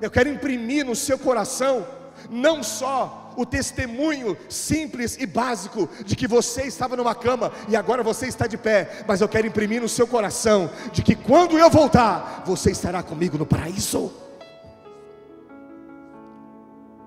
Eu 0.00 0.12
quero 0.12 0.28
imprimir 0.28 0.86
no 0.86 0.94
seu 0.94 1.18
coração 1.18 1.84
não 2.30 2.62
só 2.62 3.27
o 3.38 3.46
testemunho 3.46 4.36
simples 4.48 5.16
e 5.16 5.24
básico 5.24 5.88
de 6.04 6.16
que 6.16 6.26
você 6.26 6.64
estava 6.64 6.96
numa 6.96 7.14
cama 7.14 7.52
e 7.68 7.76
agora 7.76 8.02
você 8.02 8.26
está 8.26 8.48
de 8.48 8.58
pé, 8.58 9.04
mas 9.06 9.20
eu 9.20 9.28
quero 9.28 9.46
imprimir 9.46 9.80
no 9.80 9.88
seu 9.88 10.08
coração 10.08 10.68
de 10.92 11.04
que 11.04 11.14
quando 11.14 11.56
eu 11.56 11.70
voltar, 11.70 12.42
você 12.44 12.72
estará 12.72 13.00
comigo 13.00 13.38
no 13.38 13.46
paraíso. 13.46 14.12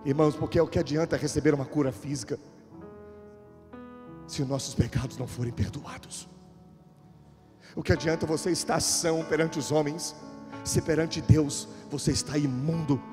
Irmãos, 0.05 0.33
porque 0.33 0.57
é 0.57 0.61
o 0.61 0.67
que 0.67 0.79
adianta 0.79 1.17
receber 1.17 1.53
uma 1.53 1.65
cura 1.65 1.91
física 1.91 2.39
se 4.25 4.41
os 4.41 4.47
nossos 4.47 4.73
pecados 4.73 5.17
não 5.17 5.27
forem 5.27 5.51
perdoados? 5.51 6.29
O 7.75 7.83
que 7.83 7.91
adianta 7.91 8.25
você 8.25 8.51
estar 8.51 8.79
são 8.79 9.21
perante 9.25 9.59
os 9.59 9.69
homens, 9.69 10.15
se 10.63 10.81
perante 10.81 11.19
Deus 11.19 11.67
você 11.89 12.13
está 12.13 12.37
imundo, 12.37 13.03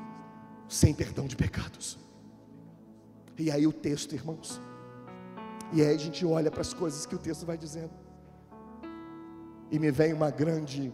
sem 0.69 0.95
perdão 0.95 1.27
de 1.27 1.35
pecados? 1.35 1.99
E 3.39 3.51
aí 3.51 3.67
o 3.67 3.73
texto, 3.73 4.15
irmãos, 4.15 4.61
e 5.73 5.81
aí 5.81 5.95
a 5.95 5.99
gente 5.99 6.27
olha 6.27 6.51
para 6.51 6.61
as 6.61 6.75
coisas 6.75 7.07
que 7.07 7.15
o 7.15 7.19
texto 7.19 7.47
vai 7.47 7.57
dizendo, 7.57 7.93
e 9.71 9.79
me 9.79 9.91
vem 9.91 10.13
uma 10.13 10.31
grande 10.31 10.93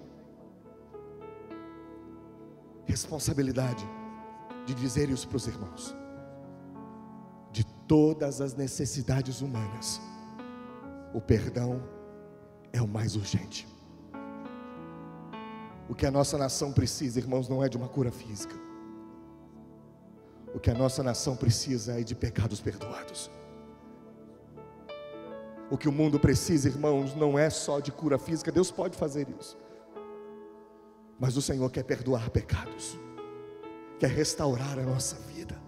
responsabilidade 2.84 3.88
de 4.66 4.74
dizer 4.74 5.08
isso 5.08 5.26
para 5.28 5.36
os 5.36 5.46
irmãos. 5.46 5.96
De 7.50 7.64
todas 7.86 8.40
as 8.40 8.54
necessidades 8.54 9.40
humanas, 9.40 10.00
o 11.14 11.20
perdão 11.20 11.82
é 12.72 12.82
o 12.82 12.88
mais 12.88 13.16
urgente. 13.16 13.66
O 15.88 15.94
que 15.94 16.04
a 16.04 16.10
nossa 16.10 16.36
nação 16.36 16.72
precisa, 16.72 17.18
irmãos, 17.18 17.48
não 17.48 17.62
é 17.62 17.68
de 17.68 17.76
uma 17.76 17.88
cura 17.88 18.10
física. 18.10 18.54
O 20.54 20.60
que 20.60 20.70
a 20.70 20.74
nossa 20.74 21.02
nação 21.02 21.36
precisa 21.36 22.00
é 22.00 22.02
de 22.02 22.14
pecados 22.14 22.60
perdoados. 22.60 23.30
O 25.70 25.76
que 25.76 25.88
o 25.88 25.92
mundo 25.92 26.20
precisa, 26.20 26.68
irmãos, 26.68 27.14
não 27.14 27.38
é 27.38 27.50
só 27.50 27.80
de 27.80 27.90
cura 27.90 28.18
física, 28.18 28.52
Deus 28.52 28.70
pode 28.70 28.96
fazer 28.96 29.26
isso. 29.40 29.58
Mas 31.18 31.36
o 31.36 31.42
Senhor 31.42 31.70
quer 31.70 31.82
perdoar 31.82 32.30
pecados 32.30 32.98
quer 33.98 34.10
restaurar 34.10 34.78
a 34.78 34.82
nossa 34.82 35.16
vida, 35.16 35.58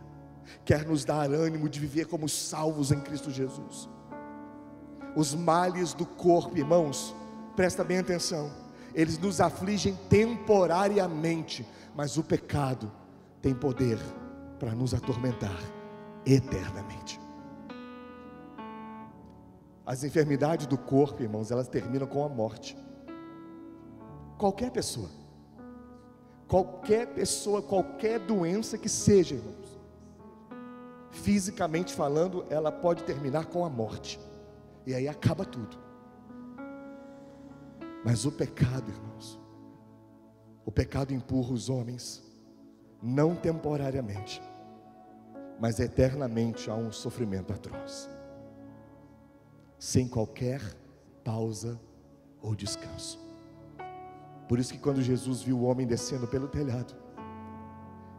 quer 0.65 0.85
nos 0.87 1.05
dar 1.05 1.31
ânimo 1.31 1.69
de 1.69 1.81
viver 1.81 2.07
como 2.07 2.29
salvos 2.29 2.93
em 2.93 3.01
Cristo 3.01 3.31
Jesus. 3.31 3.89
Os 5.17 5.35
males 5.35 5.95
do 5.95 6.05
corpo, 6.05 6.57
irmãos, 6.57 7.15
presta 7.55 7.83
bem 7.83 7.99
atenção, 7.99 8.53
eles 8.95 9.19
nos 9.19 9.41
afligem 9.41 9.99
temporariamente, 10.11 11.67
mas 11.95 12.19
o 12.19 12.23
pecado 12.23 12.93
tem 13.41 13.55
poder 13.55 13.99
para 14.59 14.75
nos 14.75 14.95
atormentar 14.95 15.59
eternamente. 16.25 17.21
As 19.85 20.03
enfermidades 20.03 20.67
do 20.67 20.77
corpo, 20.77 21.23
irmãos, 21.23 21.51
elas 21.51 21.69
terminam 21.69 22.07
com 22.07 22.25
a 22.25 22.29
morte. 22.29 22.77
Qualquer 24.37 24.71
pessoa 24.71 25.09
Qualquer 26.49 27.09
pessoa, 27.09 27.61
qualquer 27.61 28.21
doença 28.21 28.79
que 28.79 28.89
seja, 28.89 29.35
irmãos, 29.35 29.81
fisicamente 31.11 31.93
falando, 31.93 32.45
ela 32.49 32.71
pode 32.71 33.03
terminar 33.03 33.47
com 33.47 33.65
a 33.65 33.71
morte, 33.71 34.21
e 34.87 34.95
aí 34.95 35.09
acaba 35.09 35.45
tudo. 35.45 35.77
Mas 38.05 38.25
o 38.25 38.31
pecado, 38.31 38.89
irmãos, 38.89 39.41
o 40.65 40.71
pecado 40.71 41.13
empurra 41.13 41.53
os 41.53 41.69
homens, 41.69 42.23
não 43.07 43.37
temporariamente, 43.37 44.43
mas 45.61 45.79
eternamente 45.79 46.69
a 46.69 46.75
um 46.75 46.91
sofrimento 46.91 47.53
atroz, 47.53 48.11
sem 49.79 50.09
qualquer 50.09 50.61
pausa 51.23 51.81
ou 52.43 52.53
descanso. 52.53 53.25
Por 54.49 54.59
isso 54.59 54.73
que 54.73 54.79
quando 54.81 55.01
Jesus 55.01 55.41
viu 55.41 55.59
o 55.59 55.63
homem 55.63 55.87
descendo 55.87 56.27
pelo 56.27 56.49
telhado, 56.49 56.97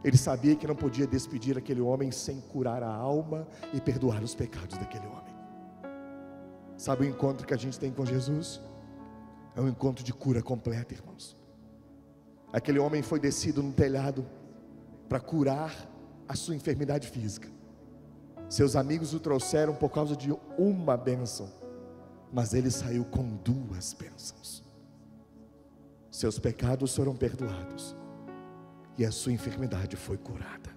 ele 0.02 0.16
sabia 0.16 0.56
que 0.56 0.66
não 0.66 0.74
podia 0.74 1.06
despedir 1.06 1.58
aquele 1.58 1.82
homem 1.82 2.10
sem 2.10 2.40
curar 2.40 2.82
a 2.82 2.90
alma 2.90 3.46
e 3.74 3.80
perdoar 3.82 4.22
os 4.22 4.34
pecados 4.34 4.78
daquele 4.78 5.06
homem. 5.06 5.36
Sabe 6.78 7.04
o 7.04 7.08
encontro 7.08 7.46
que 7.46 7.52
a 7.52 7.58
gente 7.58 7.78
tem 7.78 7.92
com 7.92 8.06
Jesus? 8.06 8.58
É 9.54 9.60
um 9.60 9.68
encontro 9.68 10.02
de 10.02 10.14
cura 10.14 10.40
completa, 10.40 10.94
irmãos. 10.94 11.36
Aquele 12.50 12.78
homem 12.78 13.02
foi 13.02 13.20
descido 13.20 13.62
no 13.62 13.72
telhado 13.72 14.24
para 15.08 15.20
curar 15.20 15.74
a 16.28 16.34
sua 16.34 16.54
enfermidade 16.54 17.08
física. 17.08 17.48
Seus 18.48 18.76
amigos 18.76 19.14
o 19.14 19.20
trouxeram 19.20 19.74
por 19.74 19.90
causa 19.90 20.16
de 20.16 20.34
uma 20.56 20.96
bênção, 20.96 21.50
mas 22.32 22.54
ele 22.54 22.70
saiu 22.70 23.04
com 23.04 23.36
duas 23.36 23.92
bênçãos 23.92 24.68
seus 26.18 26.36
pecados 26.36 26.96
foram 26.96 27.14
perdoados 27.14 27.94
e 28.96 29.04
a 29.06 29.12
sua 29.12 29.32
enfermidade 29.32 29.94
foi 29.94 30.16
curada. 30.16 30.76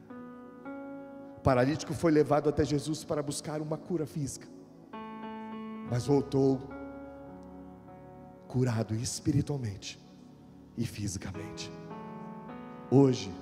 O 1.38 1.42
paralítico 1.42 1.96
foi 1.96 2.12
levado 2.12 2.48
até 2.48 2.64
Jesus 2.64 3.04
para 3.04 3.24
buscar 3.24 3.60
uma 3.60 3.76
cura 3.76 4.06
física, 4.06 4.48
mas 5.90 6.06
voltou 6.06 6.62
curado 8.48 8.94
espiritualmente 8.94 10.00
e 10.78 10.86
fisicamente. 10.86 11.72
Hoje, 12.92 13.34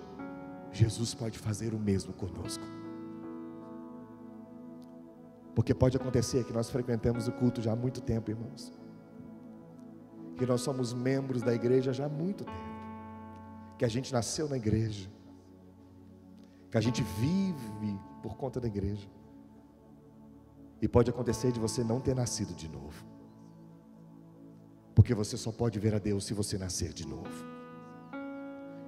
Jesus 0.71 1.13
pode 1.13 1.37
fazer 1.37 1.73
o 1.73 1.79
mesmo 1.79 2.13
conosco. 2.13 2.63
Porque 5.55 5.73
pode 5.73 5.97
acontecer 5.97 6.45
que 6.45 6.53
nós 6.53 6.69
frequentamos 6.69 7.27
o 7.27 7.31
culto 7.31 7.61
já 7.61 7.73
há 7.73 7.75
muito 7.75 8.01
tempo, 8.01 8.31
irmãos 8.31 8.71
que 10.39 10.45
nós 10.45 10.61
somos 10.61 10.93
membros 10.93 11.41
da 11.41 11.53
igreja 11.53 11.91
já 11.91 12.05
há 12.05 12.09
muito 12.09 12.45
tempo, 12.45 13.77
que 13.77 13.83
a 13.83 13.89
gente 13.89 14.13
nasceu 14.13 14.47
na 14.47 14.55
igreja, 14.55 15.11
que 16.71 16.77
a 16.77 16.81
gente 16.81 17.03
vive 17.03 17.99
por 18.23 18.37
conta 18.37 18.57
da 18.59 18.67
igreja. 18.67 19.07
E 20.81 20.87
pode 20.87 21.09
acontecer 21.09 21.51
de 21.51 21.59
você 21.59 21.83
não 21.83 21.99
ter 21.99 22.15
nascido 22.15 22.55
de 22.55 22.69
novo. 22.69 23.05
Porque 24.95 25.13
você 25.13 25.35
só 25.35 25.51
pode 25.51 25.77
ver 25.77 25.93
a 25.93 25.99
Deus 25.99 26.23
se 26.23 26.33
você 26.33 26.57
nascer 26.57 26.93
de 26.93 27.05
novo. 27.05 27.58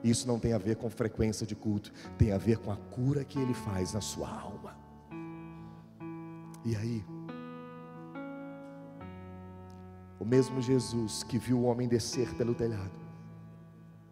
Isso 0.04 0.28
não 0.28 0.40
tem 0.40 0.54
a 0.54 0.58
ver 0.58 0.78
com 0.78 0.90
frequência 0.90 1.46
de 1.46 1.56
culto, 1.56 1.92
tem 2.18 2.32
a 2.32 2.38
ver 2.38 2.58
com 2.58 2.72
a 2.72 2.76
cura 2.76 3.24
que 3.24 3.40
Ele 3.40 3.54
faz 3.54 3.94
na 3.94 4.02
sua 4.02 4.30
alma. 4.30 4.76
E 6.66 6.76
aí, 6.76 7.06
o 10.20 10.26
mesmo 10.26 10.62
Jesus 10.62 11.24
que 11.24 11.38
viu 11.38 11.60
o 11.60 11.64
homem 11.64 11.88
descer 11.88 12.34
pelo 12.36 12.54
telhado, 12.56 13.00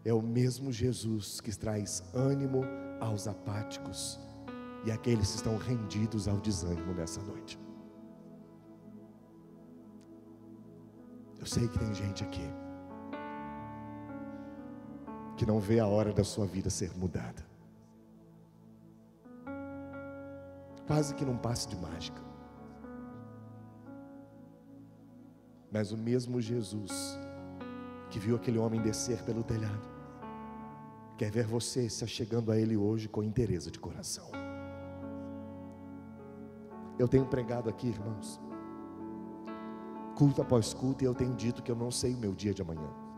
é 0.06 0.14
o 0.14 0.22
mesmo 0.22 0.72
Jesus 0.72 1.42
que 1.42 1.56
traz 1.58 2.04
ânimo 2.14 2.64
aos 3.00 3.28
apáticos 3.28 4.20
e 4.86 4.92
aqueles 4.92 5.30
que 5.30 5.36
estão 5.38 5.58
rendidos 5.58 6.28
ao 6.28 6.38
desânimo 6.38 6.94
nessa 6.94 7.22
noite. 7.22 7.60
Eu 11.40 11.46
sei 11.46 11.68
que 11.68 11.80
tem 11.80 11.94
gente 11.94 12.24
aqui 12.24 12.69
que 15.40 15.46
não 15.46 15.58
vê 15.58 15.80
a 15.80 15.88
hora 15.88 16.12
da 16.12 16.22
sua 16.22 16.46
vida 16.46 16.70
ser 16.70 16.92
mudada. 16.98 17.46
Quase 20.86 21.16
que 21.16 21.24
num 21.24 21.38
passe 21.38 21.66
de 21.66 21.78
mágica. 21.78 22.22
Mas 25.72 25.94
o 25.94 25.98
mesmo 25.98 26.42
Jesus 26.42 27.18
que 28.10 28.20
viu 28.20 28.36
aquele 28.36 28.58
homem 28.58 28.82
descer 28.82 29.24
pelo 29.24 29.42
telhado, 29.42 29.88
quer 31.18 31.32
ver 31.32 31.48
você 31.48 31.88
se 31.88 32.04
achegando 32.04 32.52
a 32.52 32.58
Ele 32.58 32.76
hoje 32.76 33.08
com 33.08 33.24
interesse 33.24 33.72
de 33.72 33.80
coração. 33.80 34.30
Eu 36.98 37.08
tenho 37.08 37.26
pregado 37.26 37.70
aqui, 37.70 37.88
irmãos, 37.88 38.42
culto 40.18 40.42
após 40.42 40.74
culto, 40.74 41.02
e 41.02 41.08
eu 41.08 41.16
tenho 41.16 41.34
dito 41.34 41.64
que 41.64 41.72
eu 41.72 41.78
não 41.78 41.92
sei 41.92 42.14
o 42.14 42.18
meu 42.18 42.34
dia 42.34 42.54
de 42.54 42.62
amanhã. 42.62 43.09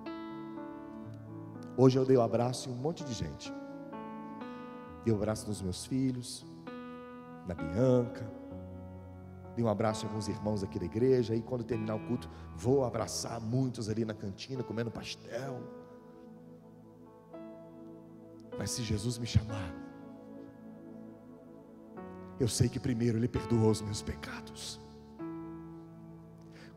Hoje 1.83 1.97
eu 1.97 2.05
dei 2.05 2.15
um 2.15 2.21
abraço 2.21 2.69
em 2.69 2.73
um 2.73 2.75
monte 2.75 3.03
de 3.03 3.11
gente. 3.11 3.51
Dei 5.03 5.11
um 5.11 5.17
abraço 5.17 5.47
nos 5.47 5.63
meus 5.63 5.83
filhos, 5.83 6.45
na 7.47 7.55
Bianca, 7.55 8.23
dei 9.55 9.65
um 9.65 9.67
abraço 9.67 10.05
a 10.05 10.09
alguns 10.09 10.27
irmãos 10.27 10.63
aqui 10.63 10.77
da 10.77 10.85
igreja, 10.85 11.33
e 11.33 11.41
quando 11.41 11.63
terminar 11.63 11.95
o 11.95 12.07
culto, 12.07 12.29
vou 12.55 12.85
abraçar 12.85 13.41
muitos 13.41 13.89
ali 13.89 14.05
na 14.05 14.13
cantina, 14.13 14.61
comendo 14.61 14.91
pastel. 14.91 15.59
Mas 18.59 18.69
se 18.69 18.83
Jesus 18.83 19.17
me 19.17 19.25
chamar, 19.25 19.73
eu 22.39 22.47
sei 22.47 22.69
que 22.69 22.79
primeiro 22.79 23.17
Ele 23.17 23.27
perdoou 23.27 23.71
os 23.71 23.81
meus 23.81 24.03
pecados, 24.03 24.79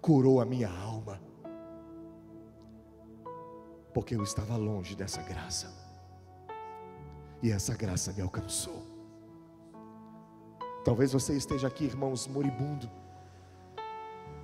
curou 0.00 0.40
a 0.40 0.46
minha 0.46 0.70
alma, 0.70 1.20
porque 3.94 4.16
eu 4.16 4.22
estava 4.22 4.56
longe 4.56 4.96
dessa 4.96 5.22
graça, 5.22 5.72
e 7.40 7.50
essa 7.50 7.74
graça 7.74 8.12
me 8.12 8.20
alcançou. 8.20 8.82
Talvez 10.84 11.12
você 11.12 11.34
esteja 11.34 11.68
aqui, 11.68 11.84
irmãos, 11.84 12.26
moribundo, 12.26 12.90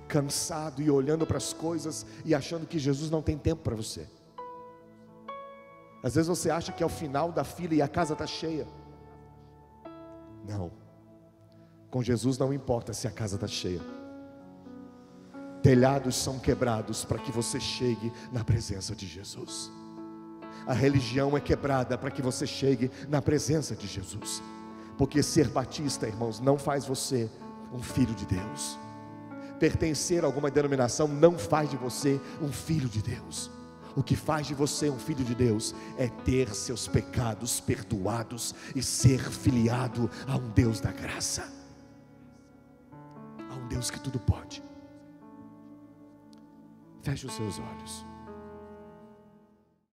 cansado 0.07 0.81
e 0.81 0.89
olhando 0.89 1.25
para 1.27 1.37
as 1.37 1.53
coisas 1.53 2.05
e 2.25 2.33
achando 2.33 2.65
que 2.65 2.79
Jesus 2.79 3.11
não 3.11 3.21
tem 3.21 3.37
tempo 3.37 3.61
para 3.61 3.75
você. 3.75 4.07
Às 6.03 6.15
vezes 6.15 6.27
você 6.27 6.49
acha 6.49 6.71
que 6.71 6.81
é 6.81 6.85
o 6.85 6.89
final 6.89 7.31
da 7.31 7.43
fila 7.43 7.75
e 7.75 7.81
a 7.81 7.87
casa 7.87 8.13
está 8.13 8.25
cheia. 8.25 8.67
Não. 10.47 10.71
Com 11.91 12.01
Jesus 12.01 12.37
não 12.37 12.51
importa 12.51 12.93
se 12.93 13.07
a 13.07 13.11
casa 13.11 13.35
está 13.35 13.47
cheia. 13.47 14.00
Telhados 15.61 16.15
são 16.15 16.39
quebrados 16.39 17.05
para 17.05 17.19
que 17.19 17.31
você 17.31 17.59
chegue 17.59 18.11
na 18.31 18.43
presença 18.43 18.95
de 18.95 19.07
Jesus. 19.07 19.71
A 20.65 20.73
religião 20.73 21.35
é 21.35 21.41
quebrada 21.41 21.97
para 21.97 22.11
que 22.11 22.21
você 22.21 22.45
chegue 22.47 22.91
na 23.07 23.21
presença 23.21 23.75
de 23.75 23.87
Jesus. 23.87 24.41
Porque 24.97 25.23
ser 25.23 25.49
batista, 25.49 26.07
irmãos, 26.07 26.39
não 26.39 26.57
faz 26.57 26.85
você 26.85 27.29
um 27.71 27.81
filho 27.81 28.13
de 28.13 28.25
Deus. 28.25 28.77
Pertencer 29.59 30.23
a 30.23 30.27
alguma 30.27 30.49
denominação 30.49 31.07
não 31.07 31.37
faz 31.37 31.69
de 31.69 31.77
você 31.77 32.19
um 32.41 32.51
filho 32.51 32.89
de 32.89 33.01
Deus. 33.01 33.49
O 33.95 34.01
que 34.01 34.15
faz 34.15 34.47
de 34.47 34.53
você 34.53 34.89
um 34.89 34.97
filho 34.97 35.23
de 35.23 35.35
Deus 35.35 35.75
é 35.97 36.07
ter 36.07 36.53
seus 36.55 36.87
pecados 36.87 37.59
perdoados 37.59 38.55
e 38.75 38.81
ser 38.81 39.19
filiado 39.29 40.09
a 40.27 40.37
um 40.37 40.49
Deus 40.49 40.79
da 40.79 40.91
graça. 40.91 41.61
Deus 43.71 43.89
que 43.89 43.99
tudo 44.01 44.19
pode. 44.19 44.61
Feche 47.03 47.25
os 47.25 47.33
seus 47.33 47.59
olhos. 47.59 48.10